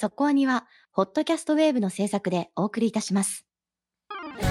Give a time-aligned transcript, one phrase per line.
[0.00, 3.44] そこアニは、ホットキャストウェーブの制作でお送りいたします。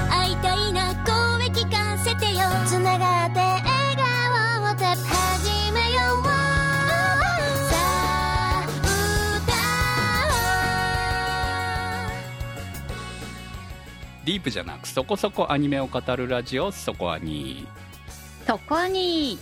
[0.08, 2.42] 会いたいな声聞かせてよ。
[2.68, 6.24] つながって笑顔をた始めよう。
[6.24, 6.30] さ
[7.72, 8.64] あ
[14.24, 17.68] ディープじゃなくそこそこアニメを語るラジオそこアニ
[18.46, 19.40] そこアニ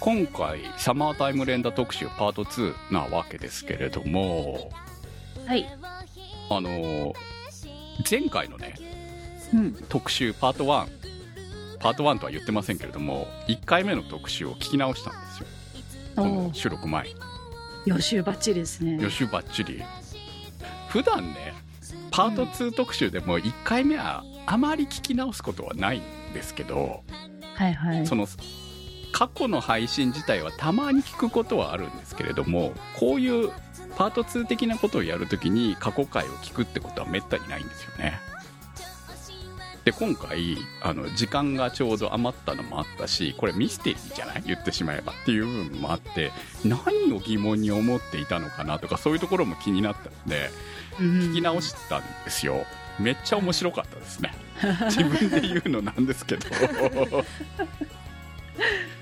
[0.00, 4.70] 今回サマータイム連打特集パート2なわけですけれども
[5.46, 5.66] はい。
[6.50, 7.14] あの
[8.08, 8.74] 前回のね
[9.52, 9.72] うん。
[9.88, 10.86] 特集パート1
[11.80, 15.46] パート1とは言ってませんけれども1回目の特集を聞き直したんですよ。
[16.16, 17.14] この収録前に。
[17.86, 18.98] 予習バッチリですね。
[19.00, 19.82] 予習ばっちり
[20.88, 21.54] 普段ね
[22.10, 26.02] パート2特集でも1回目はあまり聞き直すことはないん
[26.32, 27.02] ですけど、
[27.54, 28.06] はいはい。
[28.06, 28.26] その
[29.12, 33.50] 過去の配信自体はたまに聞くことはあるんですけれどもこういう
[33.96, 38.18] パート2的なことをやるときに過去回を聞くってことはめったにないんですよね。
[39.84, 44.42] で今回あの時間がちょうど余ったのもあったしこれミステリーじゃない？
[44.44, 46.32] 言ってしまえばっていう部分もあって
[46.64, 50.50] 何を疑問に思っていたのかなとかそういうところも気になったので
[50.98, 52.64] 聞き直したんですよ。
[52.98, 54.34] めっちゃ面白かったですね。
[54.90, 56.46] 自分で言うのなんですけど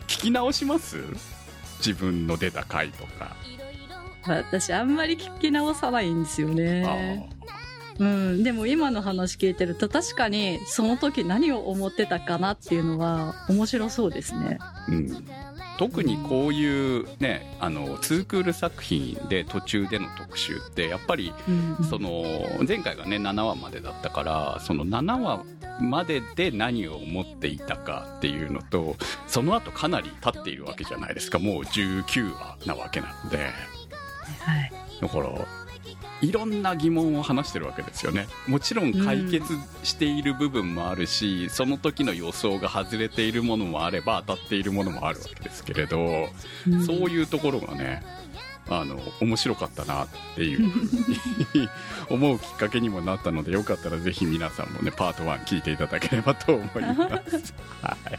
[0.06, 0.98] 聞き直します？
[1.78, 3.36] 自分の出た回とか、
[4.26, 7.28] 私あんまり聞き直さないんですよね。
[7.98, 8.42] うん。
[8.42, 14.58] でも今の話聞いてると確かにその時何を思ってたかなっていうのは面白そうですね。
[14.88, 15.24] うん、
[15.78, 21.84] 特にこういうねあのツークール作品で途中での特集ってやっぱりうん。
[21.84, 22.24] その
[22.66, 25.44] 前回がね7話までだったからその7話
[25.80, 31.38] までで何を思っていたかっていうのとその後かなり経っているわけじゃないですか。
[31.38, 33.38] もう19話なわけなので。
[33.38, 34.72] はい。
[35.00, 35.28] だから
[36.20, 38.26] いろんな疑問を話してるわけですよね。
[38.46, 39.44] もちろん解決
[39.82, 46.28] している部分もあるし、その時の予想が外れているものもあれば当たっているものもあるわけですけれど、
[46.66, 46.86] うん。
[46.86, 48.02] そういうところがね
[48.68, 51.68] あの面白かったなっていうふうに
[52.08, 57.54] 思うきっかけにもなったのでよかったらぜひ皆さんもねパート1聞いていただければと思います。
[57.82, 58.18] はい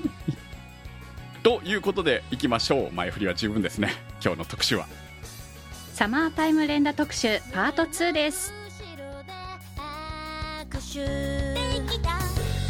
[1.43, 3.91] ということでいきましょう前振りは十分ですね
[4.23, 4.87] 今日の特集は
[5.93, 8.51] サマータイム連打特集パート2です。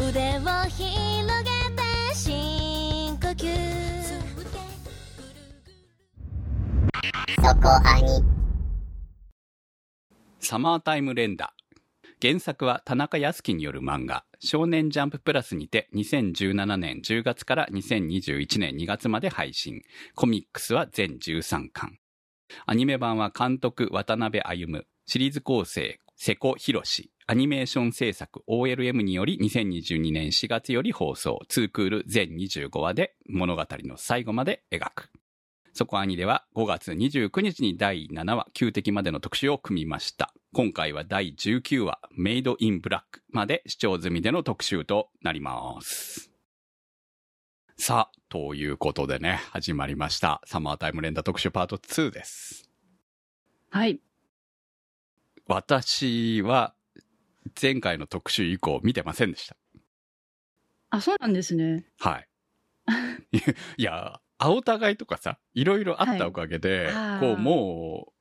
[0.08, 0.42] 腕を
[10.40, 11.54] サマータイム連打。
[12.22, 19.82] 原作は田中康樹による漫画、少年ジャンププラスにて2017年10月から2021年2月まで配信。
[20.16, 21.98] コミックスは全13巻。
[22.66, 26.82] アニメ版は監督渡辺歩、シリーズ構成瀬古博、
[27.28, 35.10] アニメーション制作 OLM により2022年4月より放送、2クール全25話で物語の最後まで描く。
[35.78, 40.34] そこアニでは5月29日に第7話、旧敵までの特集を組みました。
[40.54, 46.32] 今回は第19話、メイドインブラックまで視聴済みでの特集となります。
[47.76, 50.42] さあ、ということでね、始まりました。
[50.46, 52.70] サマータイム連打特集パート2です。
[53.70, 54.00] はい
[55.46, 56.74] 私は、
[57.62, 59.58] 前回の特集以降見てませんでした。
[60.90, 62.30] あそうなんですねはい。
[63.76, 67.20] いや、青互いとかさ、いろいろあったおかげで、はい。
[67.20, 68.16] こうもう、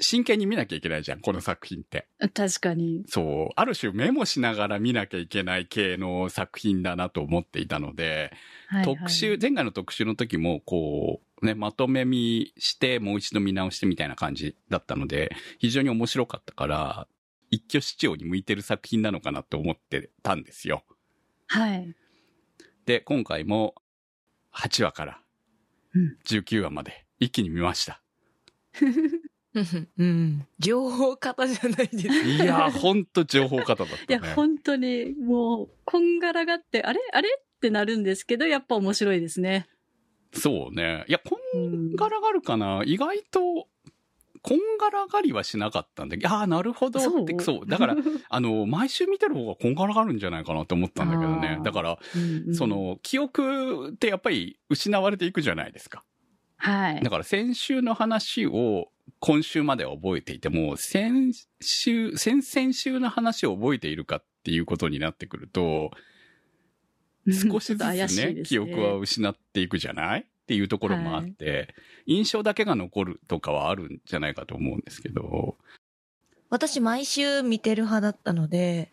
[0.00, 2.08] 真剣に見なきゃいけないじゃん、この作品って。
[2.34, 3.04] 確かに。
[3.06, 8.32] そう、ある種メモしながら見なきゃいけない系の作品だなと思っていたので、
[8.68, 8.96] はいはい。
[8.96, 17.08] 特集、前回の特集の時も、こう、ね、まとめ見して、もう一度見直してみたいな感じだったので、非常に面白かったから、
[17.50, 20.82] 一挙視聴に向いてる作品なのかなと思ってたんですよ。
[21.46, 21.94] はい。
[22.84, 23.74] で、今回も、
[24.54, 25.20] 8話から
[25.94, 28.00] うん19話まで一気に見ました。
[29.96, 30.46] うん。
[30.58, 32.06] 情報型じゃないです。
[32.08, 34.32] いやー、ほんと情報型だっいや、たね。
[34.34, 36.98] 本当に、もう、こんがらがって、あれ？
[37.12, 37.28] あれ？
[37.40, 39.68] ってなるんですけど、やっぱ面白いですね。
[40.32, 41.04] そうね。
[41.06, 42.82] いや、こうんんがらがるかな。
[42.84, 43.68] 意外と、
[44.44, 47.66] こんがらがりはしなかったんで、ああ、なるほどって、そう。
[47.66, 47.96] だから、
[48.28, 56.04] あの、毎週見てる方がこんがらがるんじゃないかなと思ったんだけどねだから、うんうんそ、の、記憶ってやっぱり失われていくじゃないですか。
[56.58, 57.08] はいだ。
[57.08, 61.32] から先週の話を今週までは覚えていても、先
[61.62, 65.90] 週、先々週の話を覚えているかっていうことになってくると、
[67.26, 70.26] 少しずつね、です記憶は失っていくじゃない？
[70.44, 71.74] っていうところもあって、
[72.06, 75.56] 印象だけが残るとかはあるんじゃないかと思うんですけど、
[76.50, 78.92] 私毎週見てる派だったので、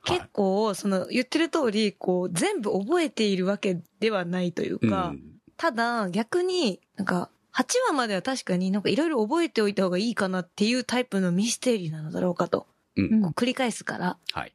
[0.00, 12.68] はい結構、その言ってる通り、こう、全部覚えているわけではないというか、うんただ逆になんか、8話までは確かになんかいろいろ覚えておいた方がいいかなっていうタイプのミステリーなのだろうかと。
[12.96, 14.18] うん繰り返すから。
[14.32, 14.54] はい。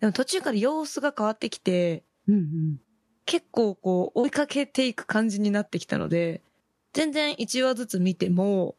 [0.00, 2.80] でも途中から様子が変わってきて、うんうん。
[3.28, 6.40] 結構こう追いかけていく感じになってきたので、
[6.94, 8.74] 全然1話ずつ見ても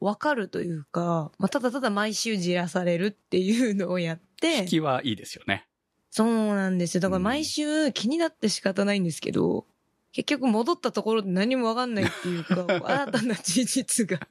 [0.00, 5.68] わかるというか、まあ、ただただ毎週じらされるっていうのをやって引、きはいいですよね。
[6.10, 7.02] そうなんですよ。
[7.02, 9.66] だからうん毎週気になって仕方ないんですけど、
[10.12, 14.26] 結局戻ったところで何もわかんないっていうか、 新たな事実が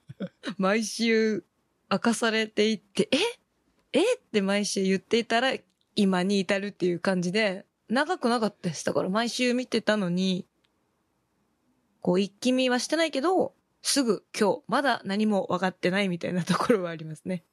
[0.57, 1.45] 毎週
[1.92, 4.00] 明かされていって、え？
[4.00, 4.15] え？
[4.15, 5.54] って毎週言っていたら
[5.95, 8.86] 今に至るっていう感じで、長くなかったです。
[8.86, 10.45] だから毎週見てたのに、
[12.01, 17.44] こう一気見はしてないけど、すぐ今日、まだ何も分かってないみたいなところはありますね。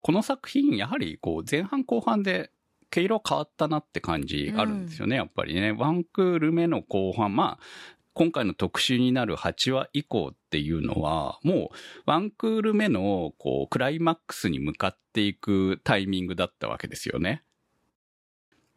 [0.00, 2.50] この作品、やはりこう前半後半で
[2.90, 5.72] 毛色変わったなって感じあるんですよね、やっぱりね。
[5.72, 7.64] ワンクール目の後半、まあ、
[8.14, 11.76] 今回の特集になる8話以降っていうのは、もう
[12.06, 17.42] ワンクール目のこうクライマックスに向かっていくタイミングだったわけですよね。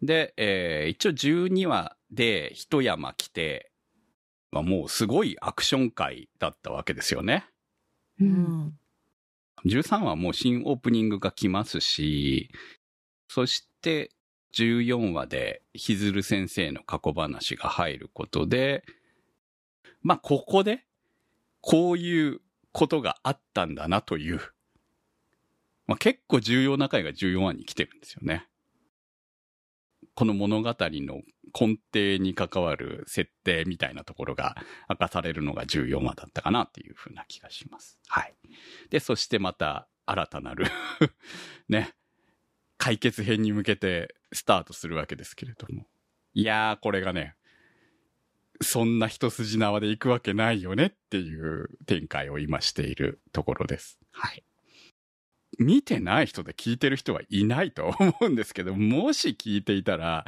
[0.02, 3.72] で、えー一応12話で一山来て、
[4.52, 7.46] まあ、もうすごいアクション回だったわけですよね。
[8.20, 8.26] う。
[8.26, 8.78] うんん。
[9.66, 12.50] 13話もう新オープニングが来ますし、
[13.28, 14.12] そして
[14.54, 18.84] 14話でひずる先生の過去話が入ることで、
[20.02, 20.86] まあここで
[21.62, 24.42] こういうことがあったんだなという、
[25.88, 28.48] まあ結構重要な回が14話に来てるんですよね。
[30.14, 31.22] この物語の
[31.60, 34.56] 根底に関わる設定みたいなところが
[34.90, 38.00] 明かされるのが14話だったかなっていうふうな気がします。
[38.08, 38.36] はい。
[38.90, 40.66] で、そしてまた新たなる
[41.70, 41.94] ね、
[42.78, 45.88] 解決編に向けてスタートするわけですけれども。
[46.34, 47.36] いやー、これがね、
[48.62, 54.00] そんな一筋縄で行くわけないよねっていう展開を今しているところです。
[54.12, 54.44] はい。
[55.60, 60.26] 見てない人で聞いてる人はいないと 思うんですけど、もし聞いていたら、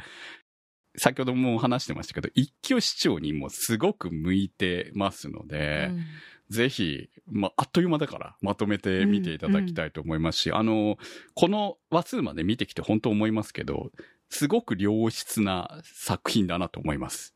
[0.96, 6.04] 先ほども話してましたけど、一挙視聴にもすごく向いてますので、うん
[6.50, 10.98] ぜひ、まあ、あっという間だから、まとめて見ていただきたいと思いますし、あの、
[11.34, 13.90] この話数まで見てきて本当思いますけど、
[14.28, 17.34] すごく良質な作品だなと思います。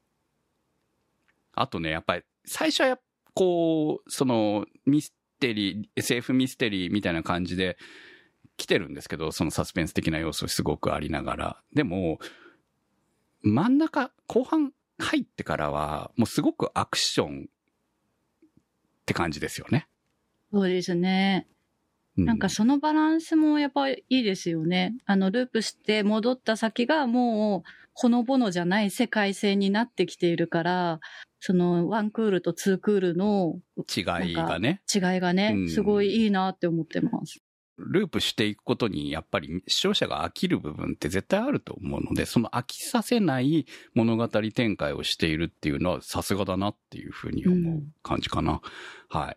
[1.55, 3.01] あとね、やっぱり、最初はやっ
[3.39, 7.77] こう、その、ミステリー、SF ミステリーみたいな感じで
[8.57, 11.63] 来てるんですけど、そのサスペンス的な要素すごくありながら。
[11.75, 12.19] でも、
[13.43, 17.49] 真ん中、後半入ってからは、もうすごくアクションっ
[19.07, 19.89] て感じですよね。
[20.53, 21.47] そうですね。
[22.17, 24.97] うなんかそのバランスもやっぱりいいですよね。
[25.07, 27.71] あの、ループして戻った先がもう、
[28.01, 31.01] ほのぼのじゃない世界線になってきているから、
[31.41, 37.43] その、ワンクールとツークールの違いがね、違いがねう、んすごいいいなって思ってます。
[37.77, 48.61] ループしていくことに、やっぱり視聴者が飽きる部分って絶対あると思うので、その飽きさせない物語展開をしているっていうのはさすがだなっていうふうに思う感じかな。
[49.09, 49.37] はい。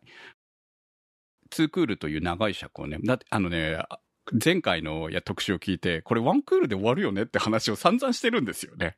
[1.49, 3.83] ツークールという長い尺をね、だってあのね、
[4.43, 8.97] 前回のいや特集を聞いて、これワンクールで終わるよねって話を散々してるんですよね。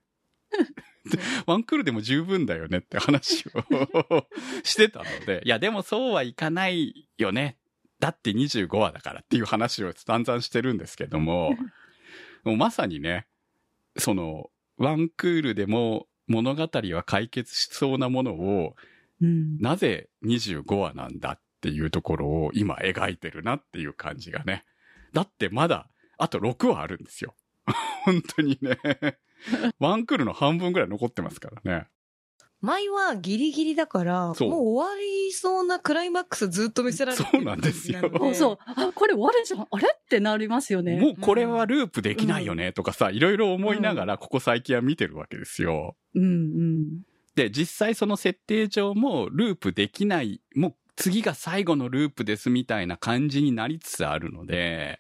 [1.10, 4.28] でワンクールでも十分だよねって話を
[4.64, 7.58] してたので、いやでもそうはいかないよね。
[8.00, 11.56] だって25話だからっていう話を散々してるんですけども、
[12.44, 13.28] もうまさにね、
[13.98, 18.76] その、ワンクールでも物語は解決しそうなものを、
[19.22, 19.58] うん。
[19.60, 24.66] なぜ25話なんだっていうところを今描いてるなっていう感じがね。
[25.14, 27.36] だってまだ、あと6話あるんですよ。
[28.06, 28.78] 本当にね。
[29.80, 31.88] ワンクールの半分ぐらい残ってますからね。
[32.62, 38.00] 前はギリギリだから、もう終わりそうなクライマックスずっと見せられてるそうなんですよ
[38.34, 38.58] そう。
[38.66, 39.68] あ、これ終わるじゃん。
[39.70, 40.98] あれってなりますよね。
[40.98, 45.98] もうこれはループできないよねとかさ、いろいろ思いながらここ最近は見てるわけですよ。
[46.16, 47.02] うんうん。
[47.36, 55.00] で、実際その設定上もループできない、もう次が最後のループですみたいな感じになりつつあるので、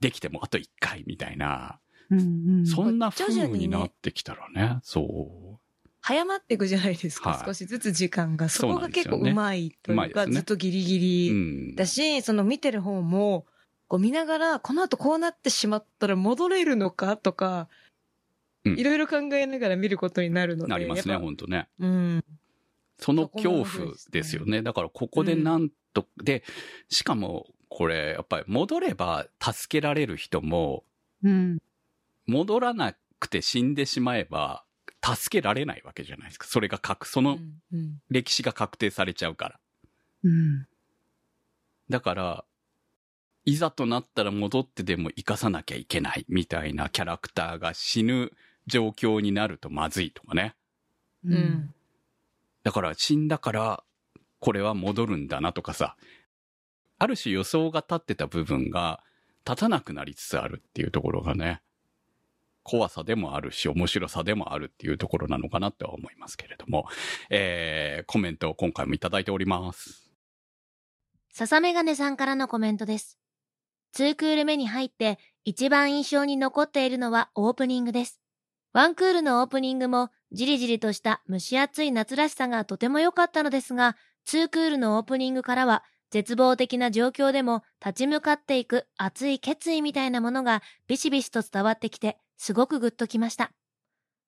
[0.00, 1.78] できてもあと1回みたいな、
[2.10, 2.22] うんう
[2.62, 2.66] ん。
[2.66, 5.58] そんな風になってきたらね、そう。
[6.00, 8.48] 早まっていくじゃないですか、はい少しずつ時間が。
[8.48, 11.30] そこが結構そうまいというか、ねずっとギリギうリ
[11.72, 11.74] ん。
[11.74, 13.46] だし、その見てる方も、
[13.88, 17.68] こう見ながら、この後こうなってしまったら戻れるのかとか、
[18.64, 20.70] うんいろいろ考えながら見ることになるので。
[20.70, 21.68] なりますね、やっぱほんとね。
[21.78, 22.24] うん。
[22.98, 24.62] その恐怖ですよね。
[24.62, 26.44] だからここでなんと、で、
[26.88, 30.84] しかもこれやっぱり戻れば助けられる人も、
[31.22, 31.58] うん。
[32.26, 34.64] 戻らなくて死んでしまえば
[35.02, 36.46] 助けられないわけじゃないですか。
[36.46, 39.60] それが確、そのうんうん歴史が確定されちゃうから。
[40.24, 40.66] うん。
[41.88, 42.44] だから、
[43.44, 48.32] いざとなったら戻ってでも生かさなきゃいけないみたいなキャラクターが死ぬ
[48.66, 50.56] 状況になるとまずいとかね。
[51.24, 51.74] ううん。
[52.66, 53.84] だから死んだから
[54.40, 55.94] これは戻るんだなとかさ、
[56.98, 59.04] ある種予想が立ってた部分が
[59.46, 61.62] 立たなくなりつつあるっていうところがね、
[62.64, 66.88] 怖さでもあるし面白さでもあるっていうところなのかなっては思いますけれども、
[67.30, 70.10] えー、コメントを今回もいただいております。
[71.30, 73.16] 笹メガネさんからのコメントです。
[73.94, 78.20] 2クール目に入って一番印象に残っているのはオープニングです。
[78.72, 83.96] ワンクールのオープニングもじりじりとした蒸し暑い夏らしさがとても良かったのですが、
[84.28, 93.52] 2クールのオープニングからは絶望的な状況でも立ち向かっていく熱い決意みたいなものがビシビシと伝わってきてすごくグッときました。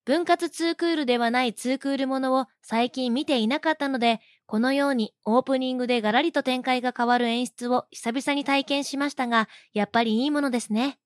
[0.05, 10.99] 分割2クールではない2クールものを最近見ていなかったので、このようにオープニングでガラリと展開が変わる演出を久々に体験しましたが、やっぱりいいものですね。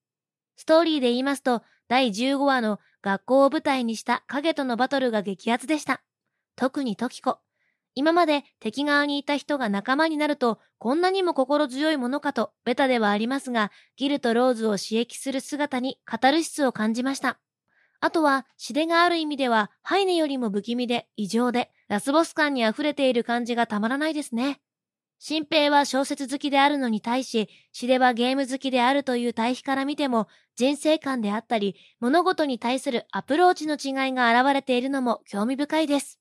[0.57, 6.03] ストーリーで言いますと、第15話の学校を舞台にした影とのバトルが激アツでした。
[6.57, 7.39] 特にトキコ。
[7.95, 17.39] 今まで敵側にいた人が仲間になると、こんなにも心強いものかと、ベタではありますが、ギルとローズを刺激する姿にカタルシスを感じました。
[18.01, 24.61] あとは、シデがある意味では、ハイネよりも不気味で、異常で、ラスボス感に溢れている感じがたまらないですね。
[25.25, 30.27] 新平は小説好きであるのに対し、シデはゲーム好きであるという対比から見ても、
[30.57, 36.19] 人生観であったり、物事に対するアプローチの違いが現れているのも興味深いです。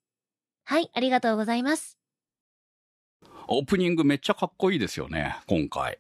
[0.66, 1.98] はい、ありがとうございます。
[3.48, 5.98] オープニングめっちゃかっこいいですよね、今回。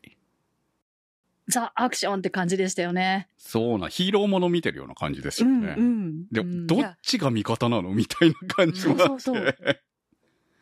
[1.48, 3.30] ザ・アクションって感じでしたよね。
[3.36, 5.76] そうな、ヒーローもの見てるような感じですうん、よね。
[5.76, 6.28] うん。
[6.28, 7.90] でうんどっちが味方なの？
[7.90, 9.06] みたいな感じもあって。
[9.08, 9.82] そうそうそう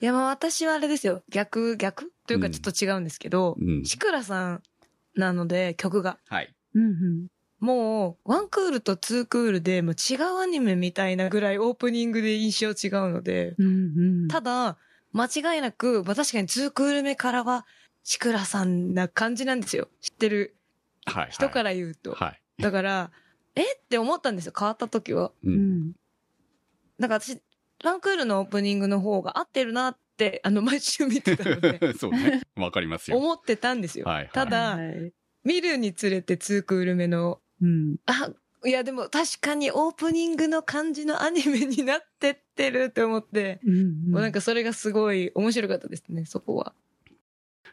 [0.01, 1.23] いや、まあ私はあれですよ。
[1.29, 2.11] 逆、逆？
[2.25, 4.63] というかうんちょっと違うんですけど、うんシクラさん
[5.15, 6.17] なので曲が。
[6.27, 6.53] はい。
[6.75, 7.27] うんうん。
[7.59, 14.27] もう、ワンクールとツークールで、もう違うアニメみたいなぐらいオープニングで印象違うので、うんうん。
[14.29, 14.77] ただ、
[15.11, 17.65] 間違いなく、まあ確かにツークール目からは、
[18.05, 19.89] シクラさんな感じなんですよ。
[19.99, 20.55] 知ってる
[21.05, 21.27] はい。
[21.31, 22.13] 人からら言うと。
[22.13, 22.41] はい。
[22.61, 23.11] だから、
[23.55, 23.63] え？
[23.63, 25.33] って思ったんですよ、変わった時は。
[25.43, 25.51] う。
[25.51, 25.91] うんん。
[26.97, 27.41] だから私、
[27.83, 32.41] ワンクールのオープニングの方が合ってるなって、 あの、毎週見てたので、そうね。
[32.55, 33.17] わかりますよ。
[33.17, 34.05] 思ってたんですよ。
[34.05, 35.13] はいはいただ、はい
[35.45, 37.95] 見るにつれてツークール目の、うん。
[38.05, 38.29] あ、
[38.65, 44.11] いやでも確かにオープニングの感じのアニメになってってるって思って、うん。
[44.11, 46.73] もうなんかそれがすごい面白かったですね、そこは。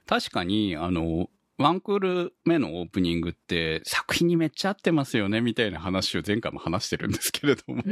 [0.07, 7.83] 確かに、あの、ワンクール目のオープニングって作品にめっちゃ合ってますよねみたいな話を前回も話してるんですけれども、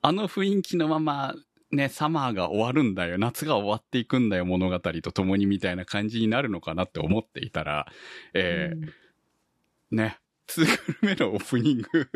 [0.00, 1.34] あの雰囲気のまま
[1.70, 7.86] ね、サマーが終わるんだよ、夏が終わっていくんだよ物語と共にみたいな感じになるのかなって思っていたら、
[8.34, 10.18] えーね、
[10.48, 12.08] 2クール目のオープニング、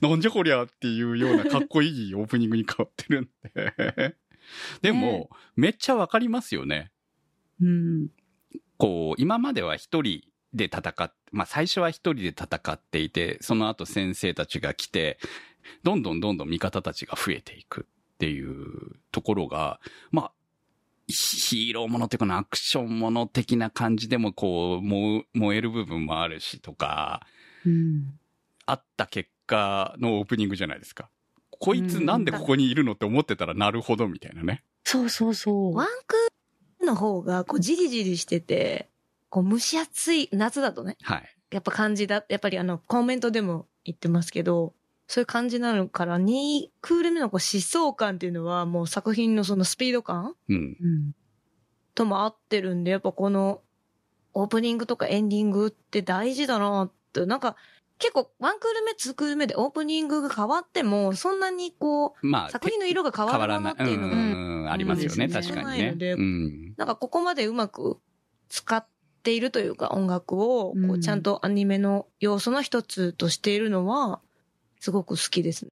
[0.00, 4.16] なんじゃこりゃっていうようなかっこいいオープニングに変わってるんで。
[4.80, 6.90] でも、めっちゃわかりますよね。
[7.60, 8.08] うん。
[8.82, 10.22] こう、今までは一人
[10.52, 15.20] で戦っ、まあ最初は一人で戦っていて、その後先生たちが来て、
[15.84, 19.78] どんどんどんどん味方たちが増えていくっていうところが、
[20.10, 20.32] まあ、
[21.06, 25.24] ヒヒーローものっていうかな、アクションもの的な感じでもこう、燃
[25.56, 27.24] える部分もあるしとか、
[27.64, 28.18] うん。
[28.66, 31.08] あった結果のオープニングじゃないですか。
[31.60, 34.64] こいつなんでここにいるのって思ってたらなるほどみたいなね。
[34.82, 35.76] そうそうそう。
[35.76, 36.16] ワンク
[36.82, 38.90] の方が、こう、じりじりしてて、
[39.28, 41.36] こう、蒸し暑い、夏だとね、はい。
[41.50, 44.74] やっぱ感じだ、やっぱりあの、コメントでも言ってますけど、
[45.06, 50.56] そういう感じなのから、2クール目のこう疾走感っていうのは、もう作品のそのスピード感うん。
[50.56, 51.12] うん。
[51.94, 53.60] とも合ってるんで、やっぱこの、
[54.34, 57.56] オープニングとかエンディングって大事だなって、なんか、
[58.02, 66.74] 結構、ワンクール目、ツークール目でオープニングが変わっても、そんなにこう、まあ、作品の色が変わらないっていうのが、うん、ありますよね、うん確かにねうん。
[66.76, 68.00] なんかここまでうまく
[68.48, 68.84] 使っ
[69.22, 74.20] ているというか、音楽を、こううんちゃんとアニメの要素の一つとしているのは、
[74.80, 75.70] すごく好きですね。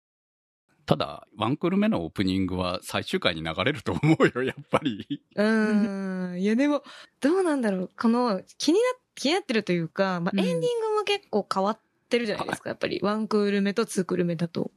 [0.87, 5.21] ただ、ワンクール目のオープニングは最終回に流れると思うよ、やっぱり。
[5.35, 6.41] うーん。
[6.41, 6.85] いやでも、
[7.21, 7.91] どうなんだろう。
[7.99, 8.85] この、気にな、
[9.17, 12.71] 気になってるというか、まあ、うんエンディングも結構変わってるじゃないですか。
[12.71, 14.71] やっぱり、ワンクール目とツークール目だと。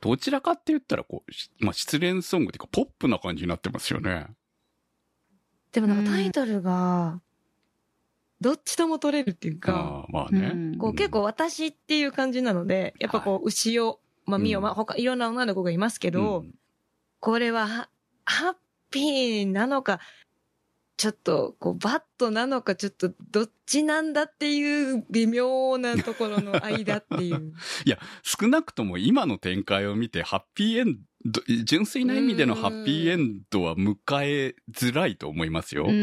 [0.00, 4.26] どちらかって言ったら、こう、しまあ、失恋ソングっていうか、ポップな感じになってますよね。
[5.72, 7.20] でもなんかタイトルが、
[8.40, 10.52] どっちとも取れるっていうか、ああまあね。
[10.54, 16.54] うんこう結構私っていう感じなので、やっぱこう牛を、まあミオ、うんまあ他いろんな女の子がいますけど、うん
[17.20, 17.88] これはハ
[18.24, 18.54] ハッ
[18.92, 19.98] ピーなのか、
[20.98, 27.54] ちょっとこうバットなのか、ちょっとどっちなんだっていう微妙なところの間っていう。
[28.24, 35.84] 少なくとも今の展開を見て、ハッピーエンド、純粋な意味でのハッピーエンドは迎えづらいと思いますよ。
[35.84, 35.98] うん、うう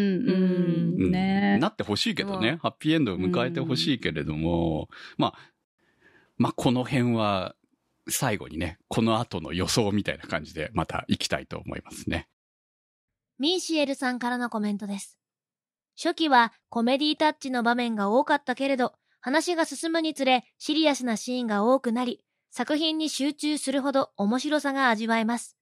[1.02, 1.08] ん。
[1.10, 4.88] ん、ねなってほしいけどね、ハッピーエンドを迎えてほしいけれども、
[5.18, 5.52] まあ、
[6.38, 7.58] まあこの辺は
[8.08, 12.30] 最後にね、この後の予想みたいな感じでまた行きたいと思いますね。
[13.38, 15.18] ミーシエルさんからのコメントです。
[15.98, 25.58] 初期はコメディタッチの場面が多かったけれど、話が進むにつれシリアスなシーンが多くなり、作品に集中するほど面白さが味わえます。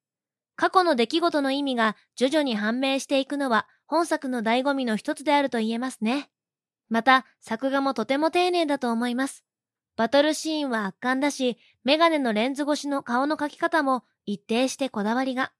[0.56, 6.30] 過去の出来事の意味が徐々に判明していくのは本作の醍醐味の一つであると言えますね。
[6.90, 9.44] また、作画もとても丁寧だと思います。
[9.96, 15.52] バトルシーンは圧巻だし、メガネのレンズ越しの顔の描き方も一定してこだわりが。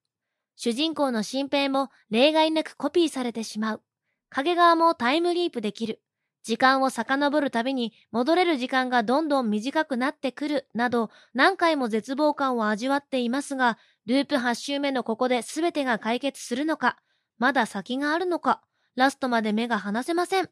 [0.56, 3.82] 主人公の新兵も例外なくコピーされてしまう。
[4.30, 6.00] 影側もタイムリープできる。
[6.42, 16.98] 時間を遡るたびに戻れる時間がどんどん短くなってくるなど何回も絶望感を味わっていますが、ループ8周目のここで全てが解決するのか、
[17.38, 18.62] まだ先があるのか、
[18.94, 20.50] ラストまで目が離せません。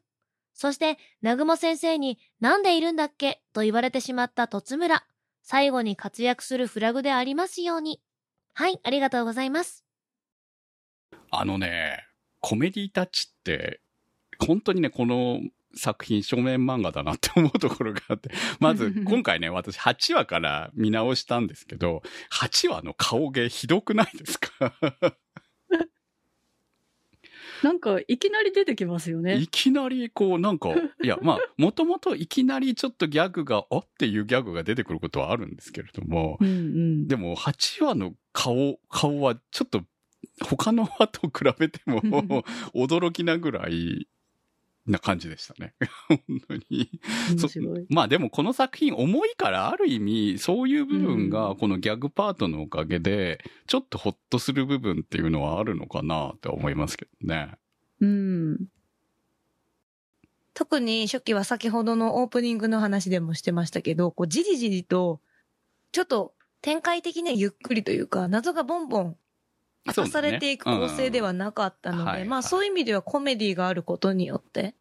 [0.55, 3.43] そして、南雲先生になんでいるんだっけ？
[3.53, 5.05] と言われてしまった突村。
[5.43, 8.01] 最後に活躍するフラグでありますように。
[8.53, 9.82] はい、ありがとうございます。
[11.35, 12.05] あのね、
[12.39, 13.79] コメディタッチって、
[14.39, 15.41] 本当にね、この
[15.75, 24.75] 作品正面漫画だなって思うところがあって、 まず 今回ね、私8話から見直したんですけど、8話の顔芸ひどくないですか？
[27.63, 29.47] なんか、いきなり出てきますよねい。
[29.47, 30.71] きなりこうなんか、
[31.01, 37.07] いやまあ、もともといきなりちょっとギャグが、あっていうギャグが出てくることはあるんですけれども、うんうん。
[37.07, 39.85] でも8話の顔、顔はちょっと
[40.41, 42.01] 他の話と比べても
[42.73, 44.07] 驚きなぐらい
[44.85, 45.73] な感じでしたね。
[46.07, 46.89] 本当に。
[47.89, 57.51] まあでもこの作品重いからある意味そういう部分うがこのギャグパートのおかげでちょっとホッとする部分っていうのはあるのかなって思いますけどね。
[58.01, 58.57] うん。
[60.53, 65.19] 特に初期は先ほどのオープニングの話でもしてましたけど、こうじりじりと、
[65.91, 69.17] ちょっと展開的にはゆっくりというか、謎がボンボン
[69.85, 74.75] 明かされていく構成ではなかったので、ねうんまあそういう意味ではコメディがあることによって、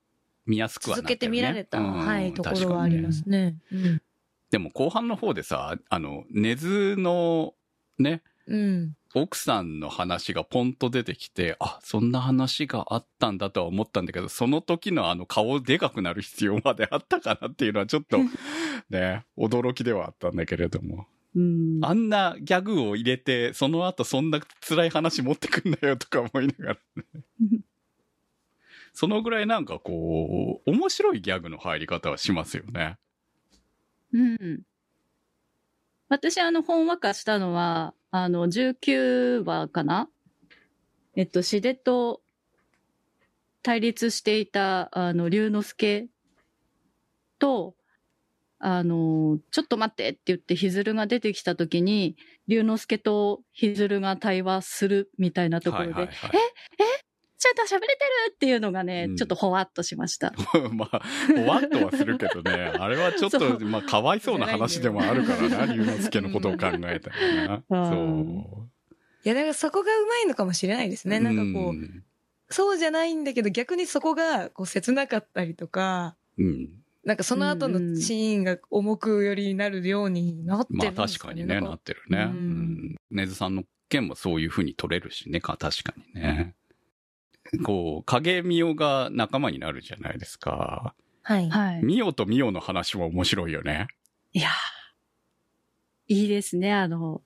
[0.47, 3.13] 見やすく続けて見られた、うんはい、ところはありま。
[3.13, 3.57] すねね。
[3.73, 4.03] うん。
[4.51, 7.55] でも後半の方でさ、あの、根津の
[7.99, 8.97] ね、うん。
[9.15, 18.19] 奥さんの話がポンと出てきて、あ、そんな話があったんだとは思ったんだけど、その時のあの顔でかくなる必要まであったかなっていうのはちょっと、
[18.89, 21.07] ね、 驚きではあったんだけれども。
[21.35, 21.81] うん。
[21.83, 27.05] あんなギャグを入れて、その後そんな辛い話持ってくんなよとか思いながらね。
[28.93, 32.99] そのぐらいなんかこう、面白いギャグの入り方はしますよね。
[34.13, 34.63] うん。
[36.11, 40.11] 私、あの、ほんわかしたのは、あの、19話かな？
[41.17, 42.21] えっと、シデと
[43.63, 46.09] 対立していた、あの、龍之介
[47.39, 47.75] と、
[48.65, 56.39] あの、ちょっと待ってって言って、ひずるが出てきた時に、龍之介とひずるが対話するみたいなところで、はいはいはい
[57.39, 57.87] ちょっと喋れて
[58.29, 58.33] る？
[58.33, 60.33] っていうのがね、うんちょっとほわっとしました。
[60.73, 61.03] まあ、
[61.35, 67.63] ほわっとはするけどね、あれはちょっと、まあ、かわいそうな話でもあるからな、 龍之介のことを考えたらな。
[67.69, 68.97] うんそう。
[69.25, 71.19] いや、だからそこがうまいのかもしれないですね。
[71.19, 72.05] なんかこう、ん
[72.49, 76.82] そうじゃないんだけど、逆にそこがこう切なかったりとか、うん。
[77.05, 81.43] なんかその後のシーンが重くよりになるようになってまあるんですかね。
[81.43, 82.19] 確かにね、なってるね。
[82.19, 82.35] ううん
[82.93, 82.97] ん。
[83.11, 86.55] 根津さんの件もそういう風に取れるしね、か確かにね。
[87.65, 90.95] こう、影ミオが仲間になるじゃないですか。
[91.23, 91.51] はい。
[91.51, 91.83] はい。
[91.83, 93.89] ミオとミオの話も面白いよね。
[94.33, 96.73] いやーいいですね。
[96.73, 97.23] あの、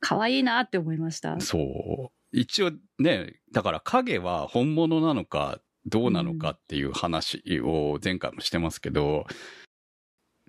[0.00, 1.40] 可愛いなって思いました。
[1.40, 2.10] そう。
[2.32, 9.26] 一応ね、だから影は本物なのかどうなのかっていう話を前回もしてますけど、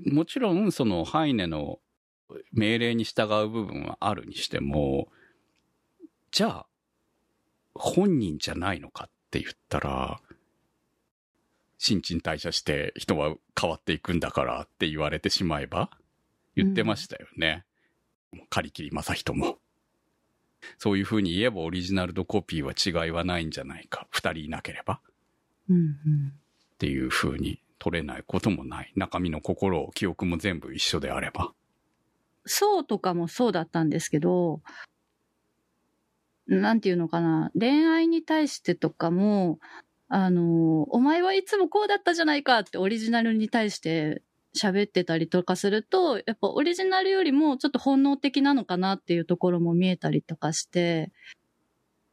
[0.05, 1.79] もちろんそのハイネの
[2.51, 5.09] 命令に従う部分はあるにしても、
[6.31, 6.67] じゃあ、
[7.73, 10.21] 本人じゃないのかって言ったら、
[11.77, 15.91] 新陳代謝して人は変わっていくんだからって言われてしまえば
[16.55, 17.65] 言ってましたよね。
[18.49, 19.59] 仮切り正人も。
[20.79, 24.07] そういう風に言えばオリジナルとコピーは違いはないんじゃないか。
[24.09, 25.01] 二人いなければ。
[25.69, 28.91] っていう風に取れないこともない。
[28.95, 31.53] 中身の心、記憶も全部一緒であれば。
[32.45, 34.61] そうとかもそうだったんですけど、
[36.47, 39.59] なんていうのかな、恋愛に対してとかも、
[40.07, 44.23] あの、お前はいつもこうだったじゃないかってオリジナルに対して
[44.57, 51.11] 喋ってたりとかすると、やっぱオリジナルよりもちょっと本能的なのかなっていうところも見えたりとかして、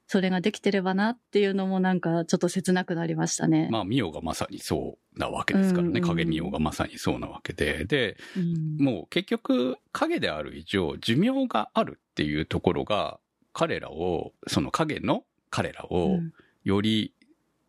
[0.07, 3.69] それができてればなっていうのもなんかちょっと切なくなりましたね。
[3.71, 6.01] まあ、ミオがまさにそうなわけですからね。
[6.01, 7.85] うん影ミオがまさにそうなわけで。
[7.85, 13.19] で、うんもう結局、影である以上、寿命があるっていうところが、
[13.53, 16.33] 彼らを、その影の彼らうを、ん
[16.65, 17.15] より、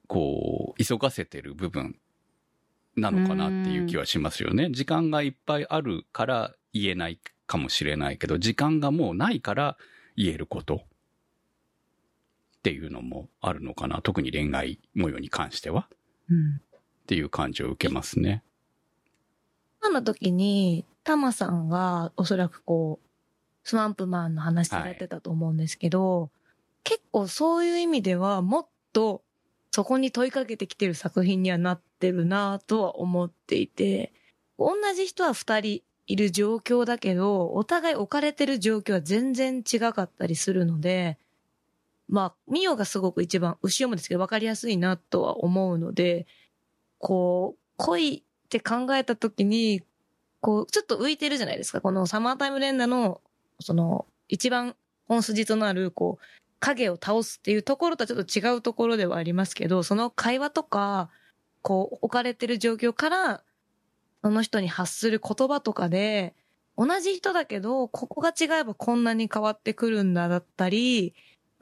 [0.08, 1.98] こう、急がせてる部分
[2.95, 4.69] なのかなっていう気はしますよね。
[4.71, 9.78] 時間がいっぱいあるから言えないかもしれないけど、時間がもうないから
[10.15, 10.84] 言えること
[12.65, 14.01] っていうのもあるのかな。
[14.01, 15.88] 特に恋愛模様に関しては。
[16.28, 18.41] うんっていう感じを受けますね。
[19.80, 23.08] 今の時に、タマさんがおそらくこう、
[23.63, 26.32] スワンプマンの話されてたと思うんですけど、
[26.84, 29.21] 結構そういう意味ではもっと
[29.69, 34.12] そこに問いかけてきてる作品にはなってるなとは思っていて、
[34.58, 41.19] 同じ人は二人いる状況だけど、お互い置かれてる状況は全然違かったりするので、
[42.08, 46.28] まあ、ミオがすごく一番、後ろもですけど分かりやすいなとは思うので、
[47.00, 49.82] こう、恋って考えたときに、
[50.41, 51.82] こう、ちょっと浮いてるじゃないですか。
[51.82, 53.22] このサマータイム連打の、
[53.60, 54.76] その、一番
[55.08, 56.26] 本筋となる、こう、
[56.60, 61.10] 影を倒すっていうところとはちょっと違うところではありますけど、その会話とか、
[61.62, 63.44] こう、置かれてる状況から、
[64.24, 66.36] その人に発する言葉とかで、
[66.78, 71.13] 同じ人だけど、ここが違えばこんなに変わってくるんだだったり、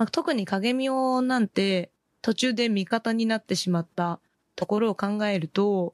[0.03, 1.89] まあ、特に影見をなんて
[2.21, 4.19] 途中で味方になってしまった
[4.57, 5.93] ところを考えると、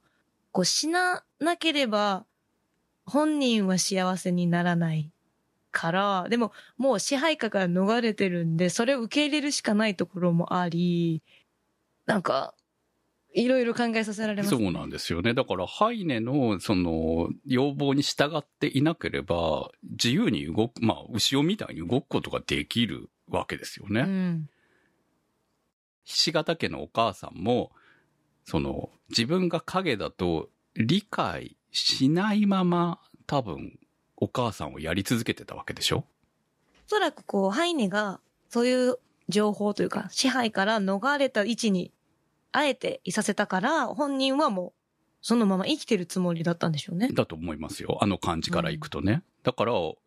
[0.52, 2.26] こう死ななければ
[3.06, 5.12] 本人は幸せにならない
[5.70, 11.22] から、でももう支配下から逃れてるんで、それを受け入れるしかないところもあり、
[12.08, 12.56] なんか、
[13.36, 15.36] いろいろ考えさせられます、そうなんですよね。
[15.36, 24.02] だから、ハイネの、その、要望に従っていなければ、自由に動く、まあ、牛尾みたいに動くことができるわけですよね。
[24.02, 24.50] うん。
[26.04, 27.72] ひし形家のお母さんも、
[28.46, 33.80] その、自分が影だと理解しないまま、多分、
[34.18, 35.98] お母さんをやり続けてたわけでしょ？
[36.00, 36.04] お
[36.88, 41.94] そらくこう、ハイネが、そういう情報というか、支配から逃れた位置に、
[42.52, 44.74] あえていさせたから、本人はもう、
[45.22, 47.10] そのまま生きてるつもりだったんでしょうね。
[47.14, 48.00] だと思いますよ。
[48.02, 49.22] あの感じからいくとね。
[49.44, 49.98] だから、お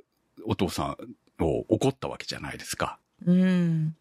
[0.56, 0.96] 父さ
[1.38, 2.98] んを怒ったわけじゃないですか。
[3.26, 3.96] うん。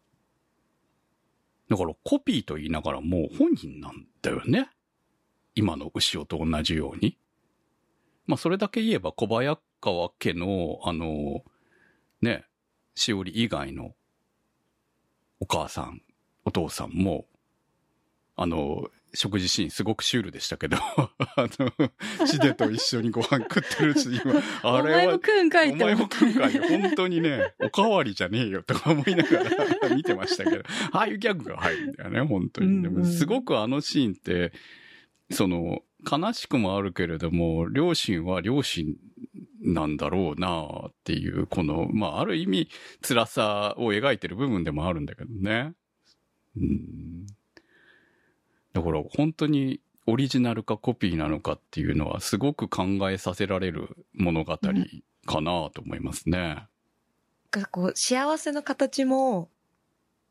[1.68, 4.68] だからコピーと言いながらもう本人なんだよね。
[5.54, 7.16] 今の牛尾と同じように。
[8.26, 11.42] まあそれだけ言えば小早川家の、あの、
[12.20, 12.44] ね、
[12.94, 13.94] しおり以外の
[15.40, 16.02] お母さん、
[16.44, 17.26] お父さんも、
[18.36, 20.76] あの、食事シーンすごくシュールでしたけど、
[21.36, 26.62] あの、シデと一緒にご飯食ってるし、今、あれはお前も、食うんかいってお前も食うかいよ。
[26.62, 29.38] 本当にね、おかわりじゃねえよとか思いなが
[29.88, 32.82] ら 見てましたけど、ああいうギャグが入るんだよね、本当に。
[32.82, 34.52] でうんうんも、すごくあのシーンって、
[35.30, 38.96] その、悲しくもあるけれども、両親は両親
[39.60, 42.68] なんだろうなっていう、この、まあ、ある意味、
[43.02, 45.72] 辛さを描いてる部分でもあるんだけどね。
[46.56, 47.26] うん。
[48.72, 56.66] だから、本当にオリジナルかコピーなのかっていうのは、すごく考えさせられる物語かなと思いますね。
[57.50, 59.50] がこう、幸せの形も、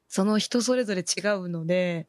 [0.08, 2.08] その人それぞれ違うので、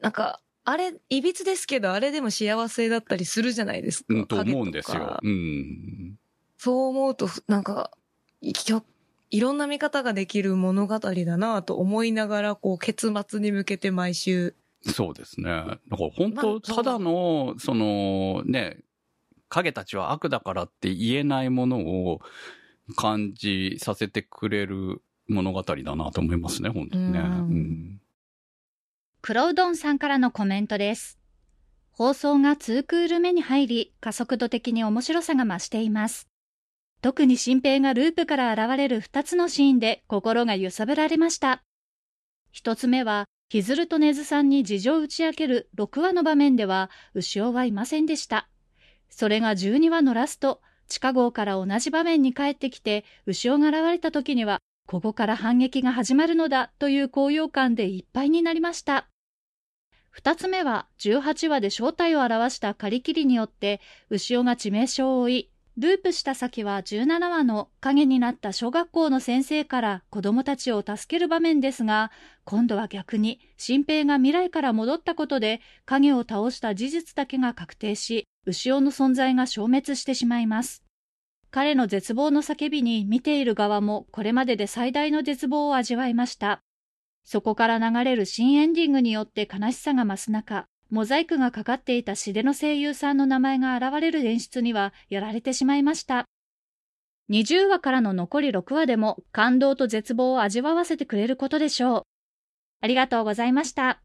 [0.00, 4.06] なんか、あれ、いびつですけど、あれでも幸せだったりするじゃないですか。
[4.08, 5.20] うん、と影思うんですよか。
[5.22, 6.18] うん。
[6.56, 7.90] そう思うと、なんか、
[8.40, 15.50] いろんな見方ができる物語だなと思いながら、こう、結末に向けて毎週、そうですね。
[15.50, 18.78] だから本当、まあただの、その、ね、
[19.48, 22.20] 影たちは悪だからって言えないものを
[22.96, 27.18] 感じさせてくれる物語だなと思いますね、本当にね。
[27.18, 28.00] ううんん。
[29.22, 31.18] 黒うどんさんからのコメントです。
[31.92, 36.28] 放送が2クール目に入り、加速度的に面白さが増しています。
[37.02, 41.62] 特に新平がループから現れる2つのシーンで心が揺さぶられました。
[42.52, 48.48] 一つ目は、ひずるとねずさんに事情を打ち明ける6話の場面では、牛尾はいませんでした。
[49.08, 59.08] それが12話のラスト、地下壕から同じ場面に帰ってきて、牛尾が現れた時には、ここから反撃が始まるのだという高揚感でいっぱいになりました。
[60.10, 72.10] 二つ目は、18話で正体を表したカリキリによって、牛尾が致命傷を負い、ループした先は17話の影になった小学校の先生から子供たちを助ける場面ですが、
[72.44, 80.84] 今度は逆に新平が未来から戻ったことで影を倒した事実だけが確定し、牛尾の存在が消滅してしまいます。
[81.50, 86.60] 彼の絶望の叫びに見ている側もこれまでで最大の絶望を味わいました。
[87.24, 96.26] そこから流れる新エンディングによって悲しさが増す中、モザイクがかかっていた詩での声優さんの名前が現れる演出にはやられてしまいました。
[97.30, 102.02] 20話からの残り6話でも感動と絶望を味わわせてくれることでしょう。
[102.80, 104.02] ありがとうございました。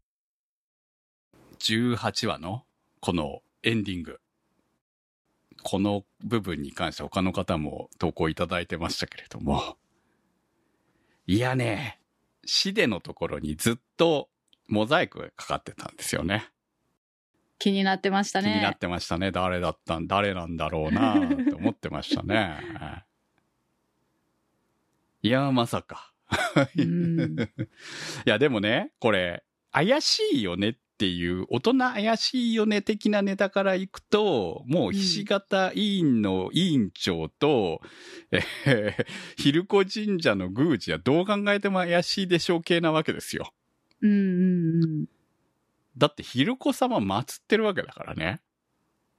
[1.58, 2.62] 18話の
[3.00, 4.20] このエンディング。
[5.64, 9.76] この部分に関して他の方も投稿いただいてましたけれども。
[11.26, 11.98] いやね、
[12.44, 14.28] シデのところにずっと
[14.68, 16.52] モザイクがかかってたんですよね。
[17.58, 18.52] 気になってましたね。
[18.52, 19.32] 気になってましたね。
[19.32, 22.58] 誰だったん、誰なんだろうなって思ってましたね。
[25.22, 26.12] いや、まさか。
[26.76, 37.80] いや、でもね、これ、怪しいよねっていう、大人怪しいよね的なネタからいくと、もう、ひし形委員の委員長と、
[38.30, 43.52] うん、えー、ひるこ神社の宮司はどう考えても怪しいでしょう系なわけですよ。
[44.02, 45.06] うんうんうん。
[45.96, 48.40] だって、ひるこ様祀ってるわけだからね。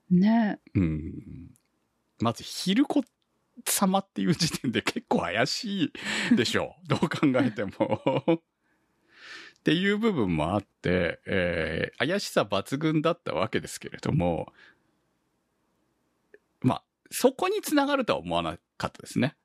[0.09, 1.13] ねうん。
[2.19, 3.03] まず、ひるこ
[3.65, 5.91] 様っていう時点で結構怪し
[6.31, 6.87] いでしょう。
[6.87, 8.01] どう考えても
[8.37, 8.41] っ
[9.63, 14.53] ていう部分もあって、えー、怪しさ抜群だったわけですけれども、
[16.61, 19.35] まあ、そこにつながるとは思わなかったですね。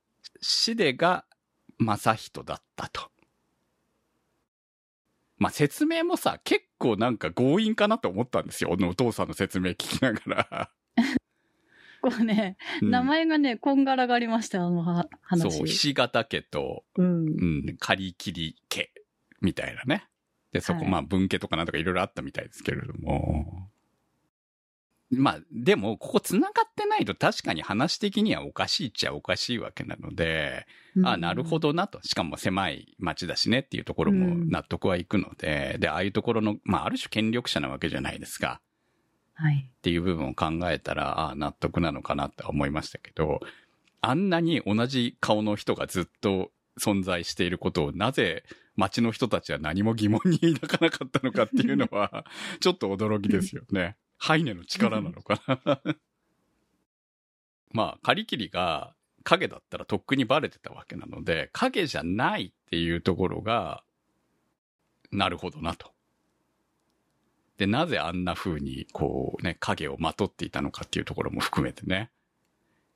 [0.40, 1.25] シデが
[1.79, 3.11] 正人だったと。
[5.43, 8.71] まあ、説明もさ、結構なんか強引かなと思ったんですよ。
[8.71, 10.71] お父さんの説明聞きながら。
[12.01, 14.85] こうね、うん、名前がね、こんがらがりました、あの
[15.21, 15.51] 話。
[15.51, 17.31] そう、ひし形家と、うん、う
[17.73, 18.93] ん、カリキリ家、
[19.41, 20.07] みたいなね。
[20.53, 23.69] で、そこ、はい、まあ、文家とかなんとかいろいろあったみたいですけれども。
[25.11, 30.66] まあ、でも、ここ繋がってないと確かに話的にはおかしいっちゃおかしいわけなので、
[30.97, 32.01] うん、あなるほどなと。
[32.03, 38.61] しかも狭い町だしねっていうところも納得はいくので、うん、で、ああいうところの、まあ、ある種権力者なわけじゃないですか。
[39.35, 39.68] はい。
[39.68, 43.40] っていう部分を考えたら、ああ、納得なのかなって思いましたけど、
[44.01, 48.45] あんなに同じ顔の人がずっと存在していることをなぜ
[48.77, 52.25] 街の人たちは何も疑問に抱かなかったのかっていうのは、
[52.61, 53.97] ちょっと驚きですよね。
[54.18, 55.81] ハイネの力なのかな
[57.73, 63.83] まあ、カリキリが影だったらとっくにバレてたわけなので、影じゃないっていうところが、
[65.11, 65.93] なるほどなと。
[67.59, 72.11] で、なぜあんな風に、こうね、影をまとっていたのかっていうところも含めてね、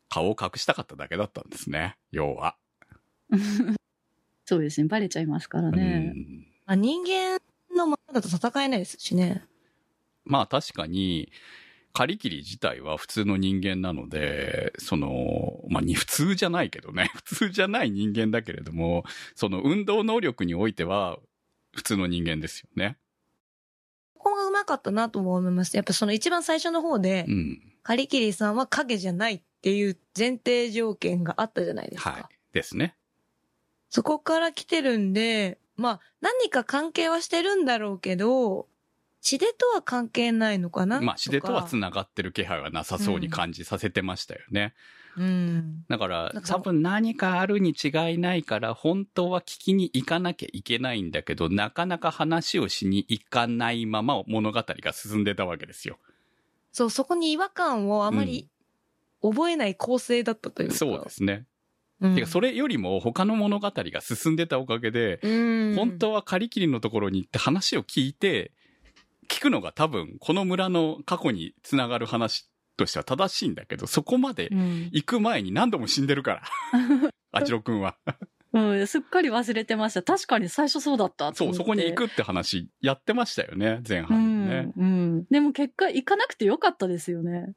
[0.09, 2.57] 顔を隠したかっただけだったんですね、要は。
[4.45, 6.15] そうですね、バレちゃいますからね。
[6.67, 7.39] あ人間
[7.77, 9.45] のままだと戦えないですしね。
[10.25, 11.31] まあ確かに、
[11.97, 19.05] カリキリ自体は普通の人間なので、その、まあ、に普通じゃないけどね、普通じゃない人間だけれども、
[19.35, 21.17] その運動能力においては
[21.75, 22.99] 普通の人間ですよね。
[24.13, 25.75] ここがうまかったなと思います。
[25.75, 32.11] やっぱその一番最初の方で、うん、カリキリさんは影じゃないっていう前提条件があったじゃないですか。
[32.11, 32.25] はい。
[32.53, 32.95] ですね。
[33.89, 38.69] そこから来てるんで、まあ、何か関係はしてるんだろうけど、
[39.27, 41.01] 血でとは関係ないのかな？
[41.01, 44.73] まあ、血でとは繋がってる気配はなさそうに感じさせてましたよね。
[45.17, 45.85] うん。
[45.89, 55.99] だから、多分何かあるに違いないから、本当は聞きに行かなきゃいけないんだけど、なかなか話をしに行かないまま物語が進んでたわけですよ。
[56.71, 58.49] そう、そこに違和感をあまり
[59.23, 60.77] 覚えない構成だったというか。
[60.77, 61.47] そうですね。
[62.01, 65.19] うん、てか、それよりも他の物語が進んでたおかげで、
[65.75, 68.53] 本当はカリキリのところに行って話を聞いて、
[69.29, 74.51] 聞くのが多分、この村の過去につながる話としては正しいんだけど、そこまで
[74.93, 76.43] 行く前に何度も死んでるから。
[77.33, 77.97] あちろくんは。
[78.53, 80.03] うん、すっかり忘れてました。
[80.03, 84.85] 確かに最初そうだったそう、そこに行くって話やってましたよね、前半ね、うん。
[84.85, 84.87] う
[85.19, 85.25] ん。
[85.31, 87.53] でも結果行かなくてよかったですよね。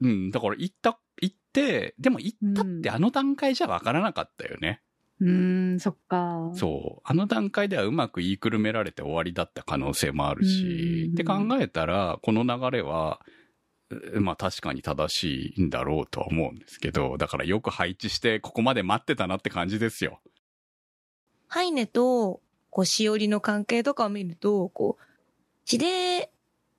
[0.00, 4.80] うん、だから行った、行って、でも行ったってあの段階じゃわからなかったよね。
[5.20, 6.50] うん、んそっか。
[6.54, 7.00] そう。
[7.04, 13.20] あの段階ではうまく言いくるめられて終わりだった可能性もあるし、って考えたら、この流れは、
[14.14, 20.20] まあ確かに正しいんだろうとは思うんですけど、だからよく配置してここまで待ってたなって感じですよ。
[21.48, 25.04] ハイネと、こう、しおりの関係とかを見ると、こう、
[25.64, 26.30] ヒデ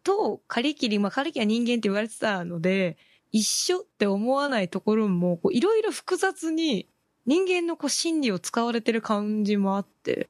[0.04, 2.98] とカリキリ、まあカリキリは人間って言われてたので、
[3.32, 6.88] 一緒って思わないところも、こう、いろいろ複雑に
[7.26, 10.30] 人間のこう心理を使われてる感じもあって、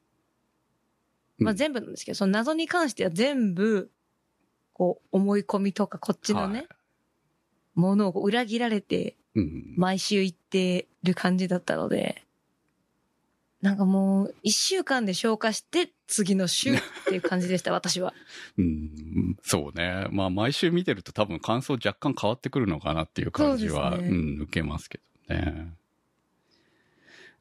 [1.38, 3.90] まあうん全部なんですけど、その謎に関しては全部、
[4.74, 6.68] こう、思い込みとか、こっちのね、はい
[7.76, 9.74] ものを裏切られて、うん。
[9.78, 12.24] 毎週行ってる感じだったので、
[13.62, 18.14] なんかもう、一週間で消化して、次の週っていう感じでした、 私は。
[18.58, 20.08] うん、そうね。
[20.12, 25.00] まあ毎週見てると多分感想若干変わってくるのかなっていう感じは、うそうん、受けますけ
[25.30, 25.74] どね。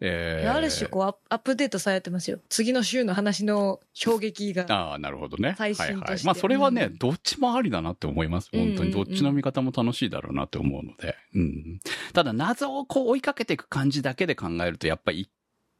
[0.03, 2.39] えー、ある種、こうアップ、アップデートされてますよ。
[2.49, 4.65] 次の週の話の衝撃が。
[4.69, 5.55] ああ、なるほどね。
[5.59, 6.25] 最新としてはいはい。
[6.25, 8.49] まあ、それはね、うんどっちもありだなって思います。
[8.51, 8.73] 本当に。
[8.73, 11.17] うんうんうんどっちの見方も楽しいだろうなって思うので。
[11.35, 11.81] うん。
[12.15, 15.31] ただ、謎をこう追いかけていく感じだけで考えると、やっぱり一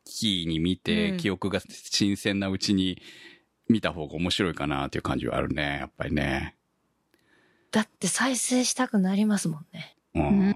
[0.05, 3.01] 気に見て、うん記憶が新鮮なうちに
[3.69, 5.79] 見た方が面白いかなっていう感じはあるね。
[5.81, 6.57] やっぱりね。
[7.71, 9.97] だって再生したくなりますもんね。
[10.15, 10.55] うん。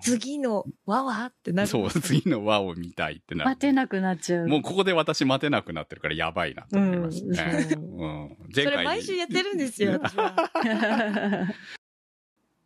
[0.00, 1.68] 次のわわってなる。
[1.68, 3.50] そう、次の輪を見たいってなる。
[3.50, 4.48] 待てなくなっちゃう。
[4.48, 7.68] もうここで私待てなくなってるからやばいなと思いますね。
[7.76, 8.36] ううん。
[8.52, 10.34] それ毎週やってるんですよ、 私は。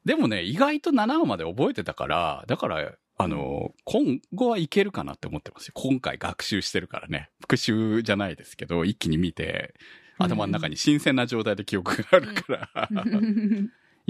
[0.05, 5.73] でもね、意外と7話まで覚えてたから、だから、あの、今後はいけるかなって思ってますよ。
[5.75, 7.31] 今回学習してるからね。
[7.41, 9.75] 復習じゃないですけど、一気に見て、
[10.19, 12.89] 頭の中に新鮮な状態で記憶があるから、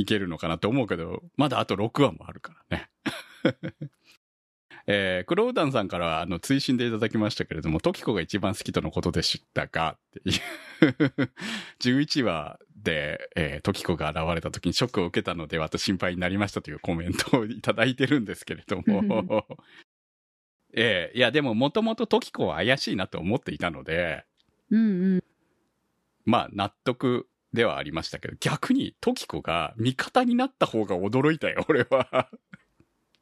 [0.00, 2.90] いけるのかなって思うけど、まだあと6話もあるからね。
[4.86, 11.32] えー、クロウダンさんからあの追伸でいただきましたけれども、トキコが一番好きとのことでしたが、っていう
[11.80, 19.46] 11話で、えートキコが現れた時にショックを受けたのではと心配になりましたというコメントをいただいてるんですけれども、
[20.74, 24.24] えーいやでももともとトキコは怪しいなと思っていたので、
[24.70, 25.24] うんうん。
[26.24, 32.28] まあ納得ではありましたけど、逆にトキコが味方になった方が驚いたよ、俺は。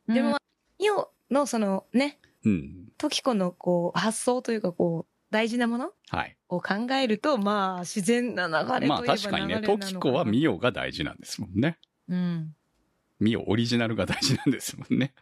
[0.07, 0.37] でも、
[0.79, 2.89] イオのそのね、うん。
[2.99, 6.37] トキコのこう発想というかこう、大事なものはい。
[6.49, 11.79] を考えると、まあ自然な流れといえば流れなまあ確かにね、トキコはミオが大事なんですもんね。
[12.09, 12.55] うん。
[13.21, 15.13] ミオオリジナルが大事なんですもんね。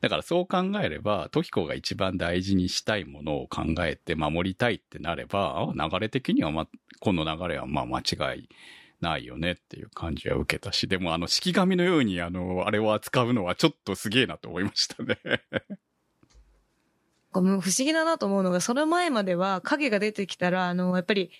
[0.00, 6.68] だからそう考えれば、トキコが一番大事にしたいものを考えて守りたいってなれば、流れ的にはま、
[7.00, 8.48] この流れはまあ間違い
[9.00, 15.18] ないよねっていう感じは受けたし、でもあの式紙のようにあの、あれを扱うのはちょっとすげえなと思いましたね。
[17.32, 21.30] 不思議だなと思うのが、その前までは影が出てきたら、あの、やっぱり、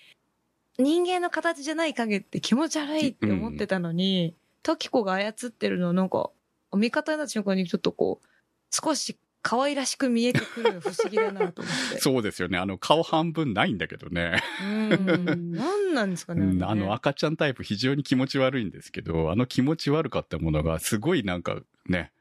[0.79, 6.31] 人間の形じゃない影って気持ち悪いって思ってたのに、トキコが操ってるのなんか、
[6.77, 8.27] 味方になった瞬間にちょっとこう、
[8.69, 11.99] 少し可愛らしく見えてくるの不思議だなと思って。
[12.01, 12.57] そうですよね。
[12.57, 14.41] あの顔半分ないんだけどね。
[14.63, 15.51] うん。
[15.51, 16.45] なんなんですかね。
[16.45, 22.13] うん、あの赤ちゃんタイプ非常に気持ち悪いんですけど、あの気持ち悪かったものがすごいなんかね、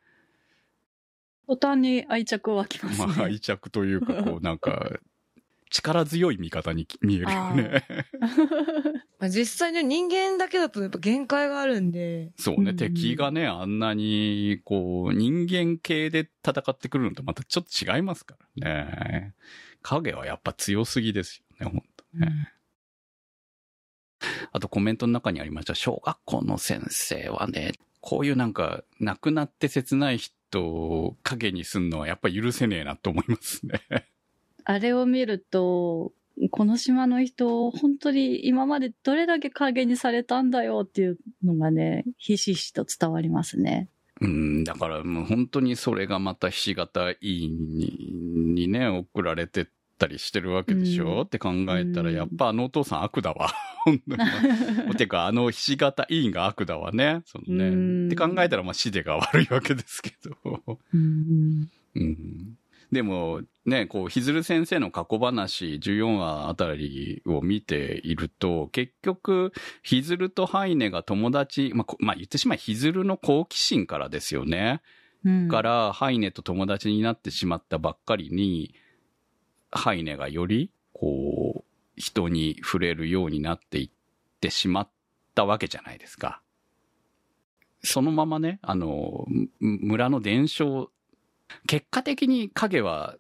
[1.47, 3.07] 途端に愛着湧きますね。
[3.07, 4.91] まあ愛着というかこうなんか、
[5.73, 7.85] 力強い味方に見えるよね。
[9.19, 19.35] まあ、実際ね、人間だけだとやっぱ限界があるんで、そうね、うん敵がね、あんなに、こう、人間系で戦ってくるのとまたちょっと違いますからね。
[19.81, 22.53] 影はやっぱ強すぎですよね、本当ね。
[24.53, 33.81] あとコメントの中にありました、小学校の先生はね、こういうなんか、亡くなって切ない人を影にすんのはやっぱ許せねえなと思いますね。
[34.65, 36.13] あれを見ると、
[36.51, 43.89] この島の人、本当に今までどれだけ影にされたんだよっていうのがね、ひしひしと伝わりますね。
[44.21, 49.67] うん、だからもう本当にそれがまたひし形委員ににね、送られてっ
[49.99, 53.51] たりしてるわけでしょ、うんって考えたら、うんやっぱあのお父さん悪だわ。
[53.85, 54.17] 本当
[54.87, 54.97] に。
[54.97, 57.23] てか、あのひし形委員が悪だわね。
[57.27, 57.69] そのね。
[57.69, 60.79] うんって考えたら、まあ、シデが悪いわけですけど。
[60.95, 62.59] うんうん。
[62.93, 74.83] でも、ね、こう、ひずる先生の過去話、14話あたりを見ていると、結局、ひずるとハイネが友達、まあ、こまあ、言ってしまえ、ひずるの好奇心からですよね。
[75.25, 78.75] うんから、ハイネと友達になってしまったばっかりに、
[79.71, 81.65] ハイネがより、こう、
[81.97, 83.91] 人に触れるようになっていっ
[84.41, 84.91] てしまっ
[85.35, 86.43] たわけじゃないですか。
[87.83, 89.25] そのままね、あの、
[89.61, 90.91] む村の伝承、
[91.67, 93.17] 結果的に影は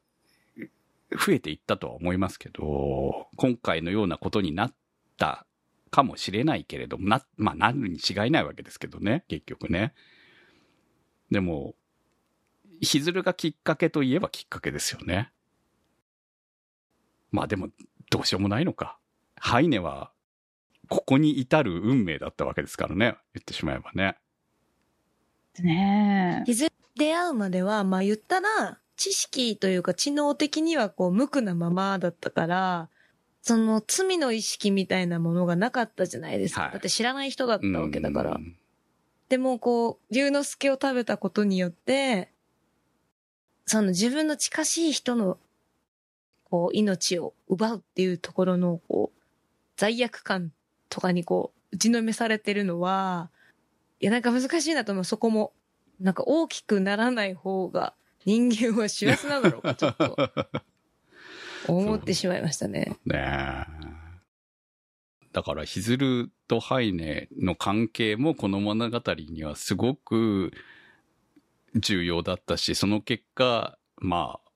[1.18, 4.74] 増えていったとは思いますけど、今回のようなことになっ
[5.16, 5.46] た
[5.90, 9.94] かもしれないけれども、な、まあ、なるに違いないわけですけどね、結局ね。
[11.30, 11.74] でも、
[12.80, 15.32] ひずるがきっかけといえばきっかけですよね。
[17.30, 17.68] まあでも、
[18.10, 18.98] どうしようもないのか。
[19.36, 20.12] ハイネは、
[20.88, 23.16] ここに至る運命だったわけですからね。
[23.34, 24.16] 言ってしまえばね。
[25.60, 26.50] ねえ。
[26.96, 32.88] 出会うまでは、まあ言ったら、知識というか知能的にはこう無垢なままだったから、
[33.40, 36.62] その罪の意識みたいなものがなかったじゃないですか。
[36.62, 38.34] はいだって知らない人だったわけだからう。
[38.38, 38.56] ん
[39.32, 42.30] でもこう、龍之介を食べたことによって、
[43.64, 45.38] その自分の近しい人の、
[46.44, 49.20] こう、命を奪うっていうところの、こう、
[49.76, 50.52] 罪悪感
[50.90, 53.30] とかにこう、打ちのめされてるのは、
[54.00, 55.54] いや、なんか難しいなと思う、そこも。
[56.02, 57.94] なんか大きくならない方が
[58.24, 60.16] 人間は幸せなんだろうか、 ちょっと
[61.68, 62.98] 思ってしまいましたね。
[63.04, 63.82] ねえ。
[65.32, 70.52] だから、ヒズルとハイネの関係もこの物語にはすごく
[71.76, 74.50] 重要だったし、その結果、まあ、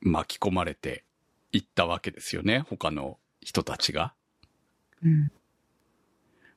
[0.00, 1.04] 巻き込まれて
[1.52, 4.14] いったわけですよね、他の人たちが。
[5.04, 5.30] うん。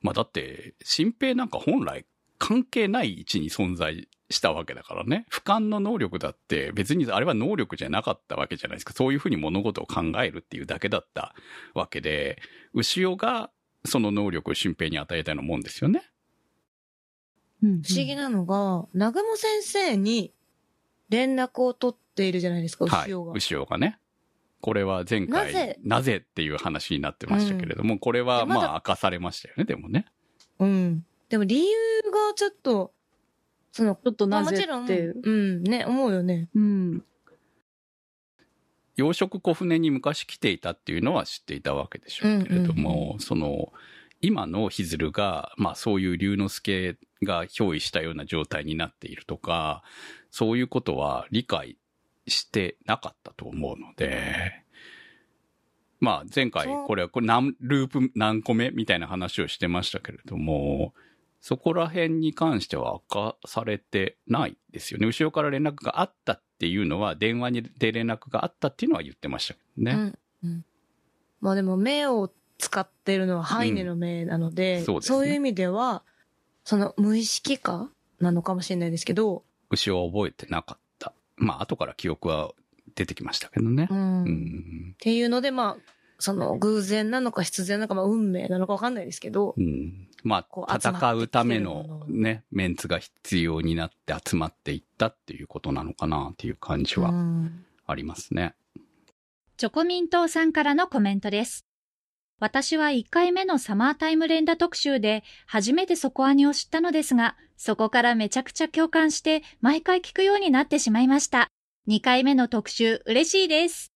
[0.00, 2.06] まあだって、新平なんか本来
[2.38, 5.26] 関係ない位置に存在したわけだからね。
[5.30, 8.92] 俯瞰の能力だって別にあれは能力じゃなかったわけじゃないですか。
[8.92, 11.34] そういうふうに物事を考えるっていうだけだった
[11.74, 12.40] わけで、
[12.74, 13.50] 牛尾が
[13.84, 16.02] その能力を新平に与えたようなもんですよね。
[17.62, 20.32] うん不思議なのが、南雲先生に
[21.10, 23.04] 連絡を取っているじゃないですか、はい。
[23.04, 23.32] 牛尾が。
[23.32, 23.98] 牛尾がね。
[24.60, 26.18] これは前回、なぜ？
[26.18, 30.06] っていう話になってましたけれども、これはまあ明かされましたよね、でもね。
[30.60, 31.04] うん。
[31.28, 31.76] でも理由
[32.12, 32.92] がちょっと、
[33.72, 35.20] その、ちょっとなぜまあもちろん、っていう。
[35.22, 36.48] うん、ね、思うよね。
[36.54, 37.04] うん。
[38.96, 43.72] 養殖小舟に昔来ていたっていうのは知っていたわけでしょうけれども、その、
[44.20, 49.82] 今のヒズルが、まあそういう龍之介が憑依したような状態になっているとか、
[50.30, 51.76] そういうことは理解
[52.28, 54.64] してなかったと思うので、
[55.98, 60.94] まあ前回これはこれ何ループ何個目みたいな話をしてましたけれども、
[61.42, 65.06] そこら辺に関しては明かされてないですよね。
[65.08, 69.92] 後ろから連絡があったっていうのは、電話にで連絡があったっていうのは言ってましたけどね。
[69.92, 70.18] うん。
[70.44, 70.64] うん。
[71.40, 76.04] まあでも目を使ってるのはハイネの目なので、うんそうですねいう意味では、
[76.62, 77.90] その無意識化
[78.20, 81.12] なのかもしれないですけど、牛を覚えてなかった。
[81.36, 82.52] まあ後から記憶は
[82.94, 83.94] 出てきましたけどねう。
[83.94, 84.22] ん。
[84.22, 84.94] うっん。
[85.00, 85.76] ていうので、まあ、
[86.22, 90.08] その偶然なのか必然なのか、まあ運命なのかわかんないですけど、うん。
[90.22, 98.54] まあ、戦うためもののね、メンツが必要になって集まっていったっていうことなのかなっていう感じうはんありますね。
[99.56, 101.66] チョコミントーさんからのコメントです。
[102.38, 111.48] 私は1回目のサマータイム連打特集で初めてそこアニを知ったのですが、そこからめちゃくちゃ共感して毎回聞くようになってしまいました。
[111.88, 113.91] 2回目の特集嬉しいです。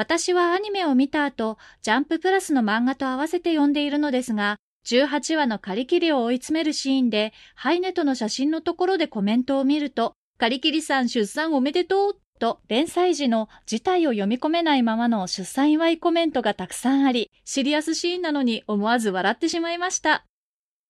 [0.00, 20.24] 私はアニメを見た後、ジャンププラスの漫画と合わせて読んでいるのですが、18話のカリキリを追い詰めるシーンで、ハイネとの写真のところでコメントを見ると、カリキリさん出産おめでとうと連載時の事態を読み込めないままの出産祝いコメントがたくさんあり、シリアスシーンなのに思わず笑ってしまいました。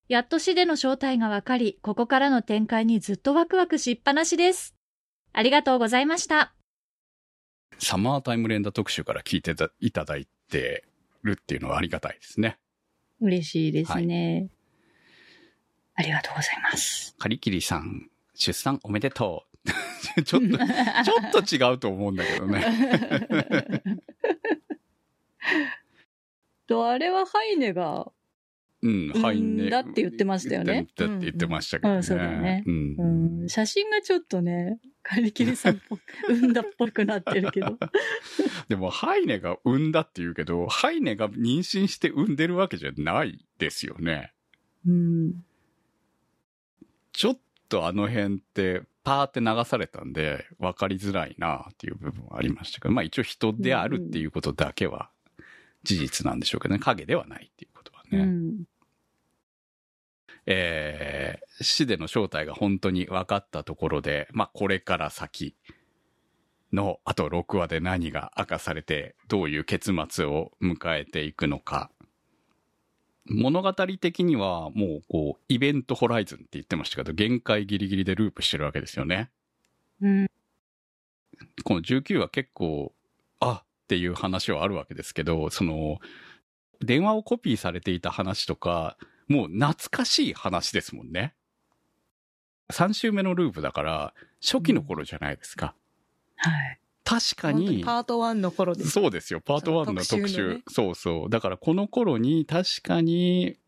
[0.06, 4.76] やっと死での正体がわかり、ここからの展開にずっとワクワクしっぱなしです。
[5.32, 6.54] ありがとうございました。
[7.78, 10.84] サマータイム連打特集から聞いてたいただいて
[11.22, 12.58] るっていうのはありがたいですね。
[13.20, 14.48] 嬉しいですね。
[15.94, 17.14] ありがとうございます。
[17.18, 19.50] カリキリさん、出産おめでとう。
[20.24, 22.64] ちょっと、 ちょっと違うと思うんだけどね。
[26.66, 28.10] と、あれはハイネが、
[28.82, 29.70] うん、うんはいね。
[29.70, 31.96] だって言ってましたよねだって言ってましたけどね。
[31.96, 32.96] うんそうだねうん
[33.42, 37.78] うん、写真がちょっとね、カリキリさんっぽく、産んだっぽくなってるけど。
[38.68, 44.32] でも、ハイネが産んだって言うけど、ハイネが妊娠して産んでるわけじゃないですよね。
[44.86, 45.44] うん。
[47.12, 55.10] ちょっとあの辺って、パーって流されたんで、分かりづらいなっていう部分はありましたけど、まあ一応人であるっていうことだけは
[55.82, 57.69] 事実なんでしょうけどね、影ではないっていう
[58.10, 58.18] ね。
[58.18, 58.64] うん。
[60.46, 65.54] えー、死での正体が本当に分かったところで、まあこれから先
[66.72, 71.90] の、あと6話で何が明かされて、どういう結末を迎えていくのか。
[73.26, 79.30] 物語的にはもうこう、イベントホライズンって言ってましたけど、限界ギリギリでループしてるわけですよね。
[80.00, 80.30] うん。
[81.64, 82.92] この19は結構、
[83.40, 85.98] あっていう話はあるわけですけど、その、
[86.80, 88.96] 電話をコピーされていた話とか、
[89.28, 91.34] もう懐かしい話ですもんね。
[92.72, 95.74] 3週目のループだから、初期の頃じゃないですか。
[96.36, 96.78] はい。
[97.04, 98.90] 確かに、パート1の頃です。
[98.90, 100.04] そうですよ、パート1の特集。
[100.04, 101.30] その特集のねそうそう。
[101.30, 103.58] だからこの頃に確かに、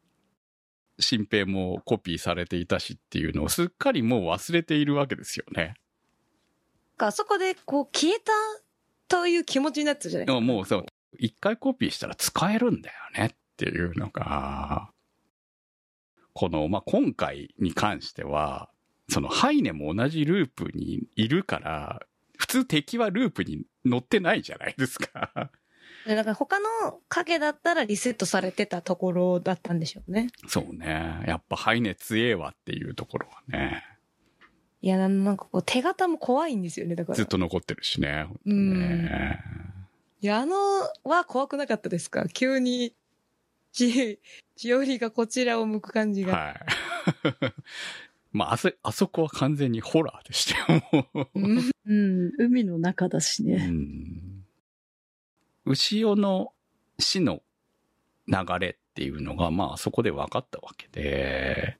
[0.98, 5.74] 新平もコピーされていたしっていうのをすっかりもう忘れているわけですよね。
[6.98, 8.32] あそこでこう消えた
[9.08, 10.86] という気持ちになってたじゃないでももうそう、
[11.18, 14.90] 一回コピーしたら使えるんだよねっていうのが、
[16.34, 18.70] この、まあ、今回に関しては、
[19.08, 22.02] そのハイネも同じループにいるから、
[22.38, 25.50] 普通敵はループに乗ってないじゃないですか。
[26.06, 26.66] でだから他の
[27.08, 30.30] 影だったらリセットされてたところだったんでしょうね。
[30.48, 31.22] そうね。
[31.26, 33.84] やっぱハイネ強えわっていうところはね、
[34.82, 37.16] いや、なんかこう手形も怖いんですよね、だから。
[37.16, 38.24] ずっと残ってるしね。
[38.24, 39.38] ほんとうんね
[40.22, 40.54] いや、あの
[41.02, 42.28] は怖くなかったですか？
[42.28, 42.94] 急に、
[43.72, 44.20] ち、
[44.54, 46.32] ちおりがこちらを向く感じが。
[46.36, 46.54] はい。
[48.30, 51.28] まあ、あそ、あそこは完全にホラーでしたよ、もう。
[51.34, 53.66] うんうん、海の中だしうね。
[53.66, 54.44] ん。
[55.64, 56.52] 牛尾の
[56.98, 57.42] 死の
[58.28, 61.78] 流れっていうのが、まあ、そこで分かったわけで、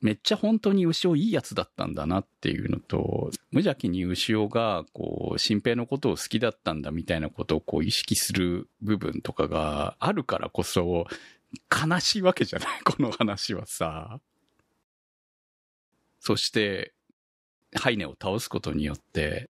[0.00, 11.06] めっちゃ本当に牛尾いいやつだったんだなっていうのと、無邪気に牛尾が、こう、新平のことを好きだったんだみたいなことをこう意識する部分とかがあるからこそ、
[11.70, 14.20] 悲しいわけじゃない この話はさ。
[16.20, 16.92] そして、
[17.74, 19.48] ハイネを倒すことによって、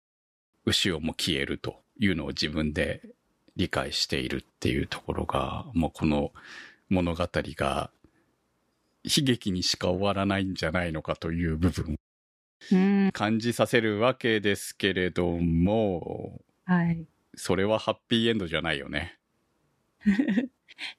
[0.66, 3.02] 牛尾も消えるというのを自分で
[3.56, 6.34] 理解しているっていうところが、もうこの
[6.90, 7.92] 物語が
[9.06, 11.96] 悲劇にしか終わらないんじゃないのかという部分。
[13.14, 17.06] 感じさせるわけですけれども、はい。
[17.36, 19.20] それはハッピーエンドじゃないよね。